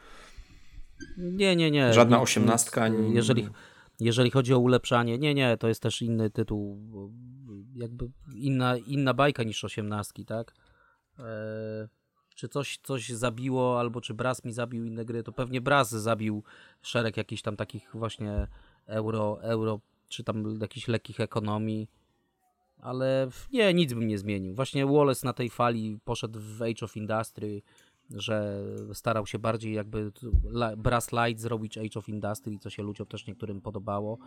[1.17, 1.93] Nie, nie, nie.
[1.93, 3.47] Żadna osiemnastka, Jeżeli,
[3.99, 6.79] jeżeli chodzi o ulepszanie, nie, nie, to jest też inny tytuł,
[7.75, 10.53] jakby inna, inna bajka niż osiemnastki, tak?
[11.19, 11.87] E,
[12.35, 16.43] czy coś, coś zabiło, albo czy Braz mi zabił inne gry, to pewnie Braz zabił
[16.81, 18.47] szereg jakichś tam takich właśnie
[18.85, 21.87] euro, euro czy tam jakichś lekkich ekonomii,
[22.77, 24.55] ale nie, nic bym nie zmienił.
[24.55, 27.61] Właśnie Wallace na tej fali poszedł w Age of Industry,
[28.09, 30.11] że starał się bardziej jakby
[30.77, 34.17] Brass Light zrobić Age of Industry, co się ludziom też niektórym podobało,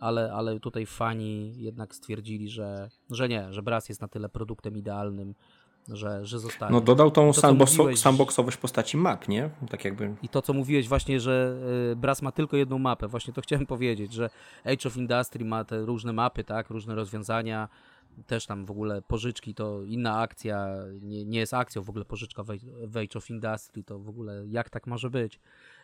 [0.00, 4.76] ale, ale tutaj fani jednak stwierdzili, że, że nie, że Brass jest na tyle produktem
[4.76, 5.34] idealnym,
[5.88, 6.72] że, że zostanie.
[6.72, 9.50] No dodał tą To, co sandbox, mówiłeś- sandboxowość postaci map, nie?
[9.70, 10.14] Tak jakby...
[10.22, 11.56] I to, co mówiłeś właśnie, że
[11.92, 14.30] y, Brass ma tylko jedną mapę, właśnie to chciałem powiedzieć, że
[14.64, 17.68] Age of Industry ma te różne mapy, tak, różne rozwiązania,
[18.26, 20.68] też tam w ogóle pożyczki to inna akcja,
[21.02, 22.46] nie, nie jest akcją w ogóle pożyczka w
[22.92, 25.40] Age- of Industry, to w ogóle jak tak może być,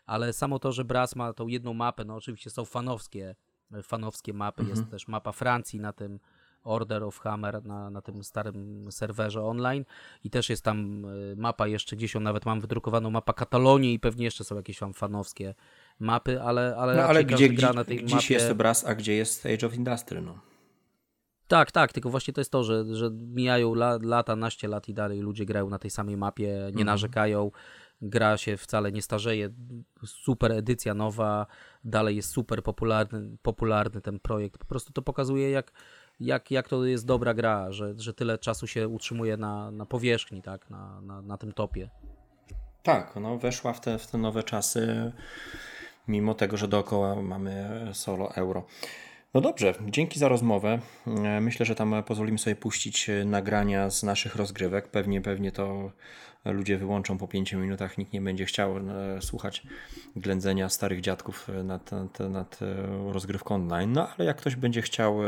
[0.06, 3.34] ale samo to, że Brass ma tą jedną mapę, no oczywiście są fanowskie,
[3.82, 6.20] fanowskie mapy, jest też mapa Francji na tym
[6.64, 9.84] Order of Hammer na, na tym starym serwerze online
[10.24, 14.00] i też jest tam y, mapa jeszcze gdzieś, ją nawet mam wydrukowaną mapa Katalonii i
[14.00, 15.54] pewnie jeszcze są jakieś tam fanowskie
[15.98, 18.34] mapy, ale, ale, No ale gdzie, gra gdzie, na tej gdzieś mapie...
[18.34, 20.38] jest Brass, a gdzie jest Age of Industry, no.
[21.48, 24.94] Tak, tak, tylko właśnie to jest to, że, że mijają la, lata, naście lat i
[24.94, 26.86] dalej ludzie grają na tej samej mapie, nie Mhm.
[26.86, 27.50] narzekają,
[28.02, 29.48] gra się wcale nie starzeje,
[30.06, 31.46] super edycja nowa,
[31.84, 34.58] dalej jest super popularny, popularny ten projekt.
[34.58, 35.72] Po prostu to pokazuje, jak,
[36.20, 40.42] jak, jak to jest dobra gra, że, że tyle czasu się utrzymuje na, na powierzchni,
[40.42, 41.90] tak, na, na, na tym topie.
[42.82, 45.12] Tak, no weszła w te, w te nowe czasy,
[46.08, 48.66] mimo tego, że dookoła mamy solo euro.
[49.34, 50.78] No dobrze, dzięki za rozmowę.
[51.06, 54.88] E, Myślę, że tam pozwolimy sobie puścić e, nagrania z naszych rozgrywek.
[54.88, 55.92] Pewnie, pewnie to
[56.44, 57.98] ludzie wyłączą po 5 minutach.
[57.98, 58.82] Nikt nie będzie chciał e,
[59.22, 59.62] słuchać
[60.16, 62.58] ględzenia starych dziadków nad, nad, nad
[63.12, 63.92] rozgrywką online.
[63.92, 65.18] No ale jak ktoś będzie chciał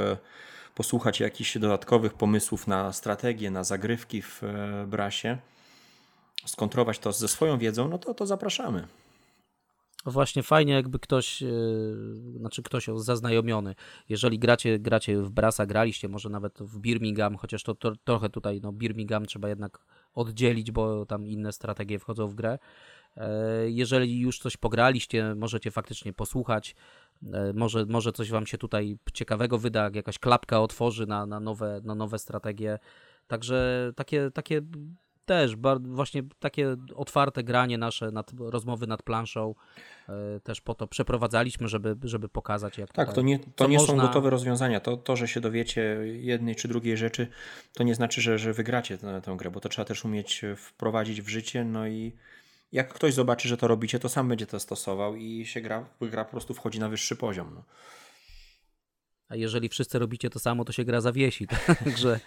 [0.74, 5.38] posłuchać jakichś dodatkowych pomysłów na strategię, na zagrywki w e, Brasie,
[6.46, 8.88] skontrować to ze swoją wiedzą, no to, to zapraszamy.
[10.06, 13.74] Właśnie fajnie, jakby ktoś, yy, znaczy ktoś zaznajomiony.
[14.08, 18.60] Jeżeli gracie, gracie w Brasa, graliście może nawet w Birmingham, chociaż to, to trochę tutaj,
[18.62, 19.78] no Birmingham trzeba jednak
[20.14, 22.58] oddzielić, bo tam inne strategie wchodzą w grę.
[23.16, 23.30] E,
[23.70, 26.74] Jeżeli już coś pograliście, możecie faktycznie posłuchać.
[27.32, 31.80] E, Może, może coś wam się tutaj ciekawego wyda, jakaś klapka otworzy na, na, nowe,
[31.84, 32.78] na nowe strategie.
[33.26, 34.62] Także takie, takie
[35.26, 39.54] też właśnie takie otwarte granie nasze, nad, rozmowy nad planszą
[40.08, 43.86] e, też po to przeprowadzaliśmy, żeby, żeby pokazać jak Tak, to nie, to nie są
[43.86, 44.80] można- gotowe rozwiązania.
[44.80, 47.26] To, to, że się dowiecie jednej czy drugiej rzeczy,
[47.74, 51.22] to nie znaczy, że, że wygracie tę, tę grę, bo to trzeba też umieć wprowadzić
[51.22, 51.64] w życie.
[51.64, 52.12] No i
[52.72, 56.24] jak ktoś zobaczy, że to robicie, to sam będzie to stosował i się gra, gra
[56.24, 57.50] po prostu wchodzi na wyższy poziom.
[57.54, 57.64] No.
[59.28, 61.46] A jeżeli wszyscy robicie to samo, to się gra zawiesi.
[61.84, 62.20] Także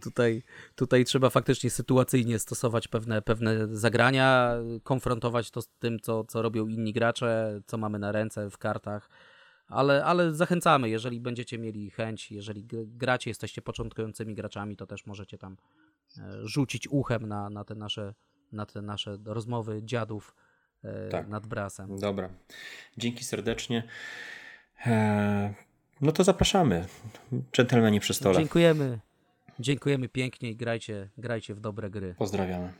[0.00, 0.42] tutaj,
[0.74, 6.66] tutaj trzeba faktycznie sytuacyjnie stosować pewne, pewne zagrania, konfrontować to z tym, co, co robią
[6.66, 9.10] inni gracze, co mamy na ręce w kartach.
[9.68, 15.06] Ale, ale zachęcamy, jeżeli będziecie mieli chęć, jeżeli gr- gracie, jesteście początkującymi graczami, to też
[15.06, 15.56] możecie tam
[16.18, 18.14] e, rzucić uchem na, na, te, nasze,
[18.52, 20.34] na te nasze rozmowy dziadów
[20.84, 21.28] e, Tak.
[21.28, 21.98] nad brasem.
[21.98, 22.28] Dobra.
[22.96, 23.82] Dzięki serdecznie.
[24.86, 25.54] Eee,
[26.00, 26.84] no to zapraszamy.
[27.52, 28.38] Dżentelmeni przy stole.
[28.38, 28.98] Dziękujemy.
[29.60, 32.14] Dziękujemy pięknie i grajcie, grajcie w dobre gry.
[32.18, 32.72] Pozdrawiamy.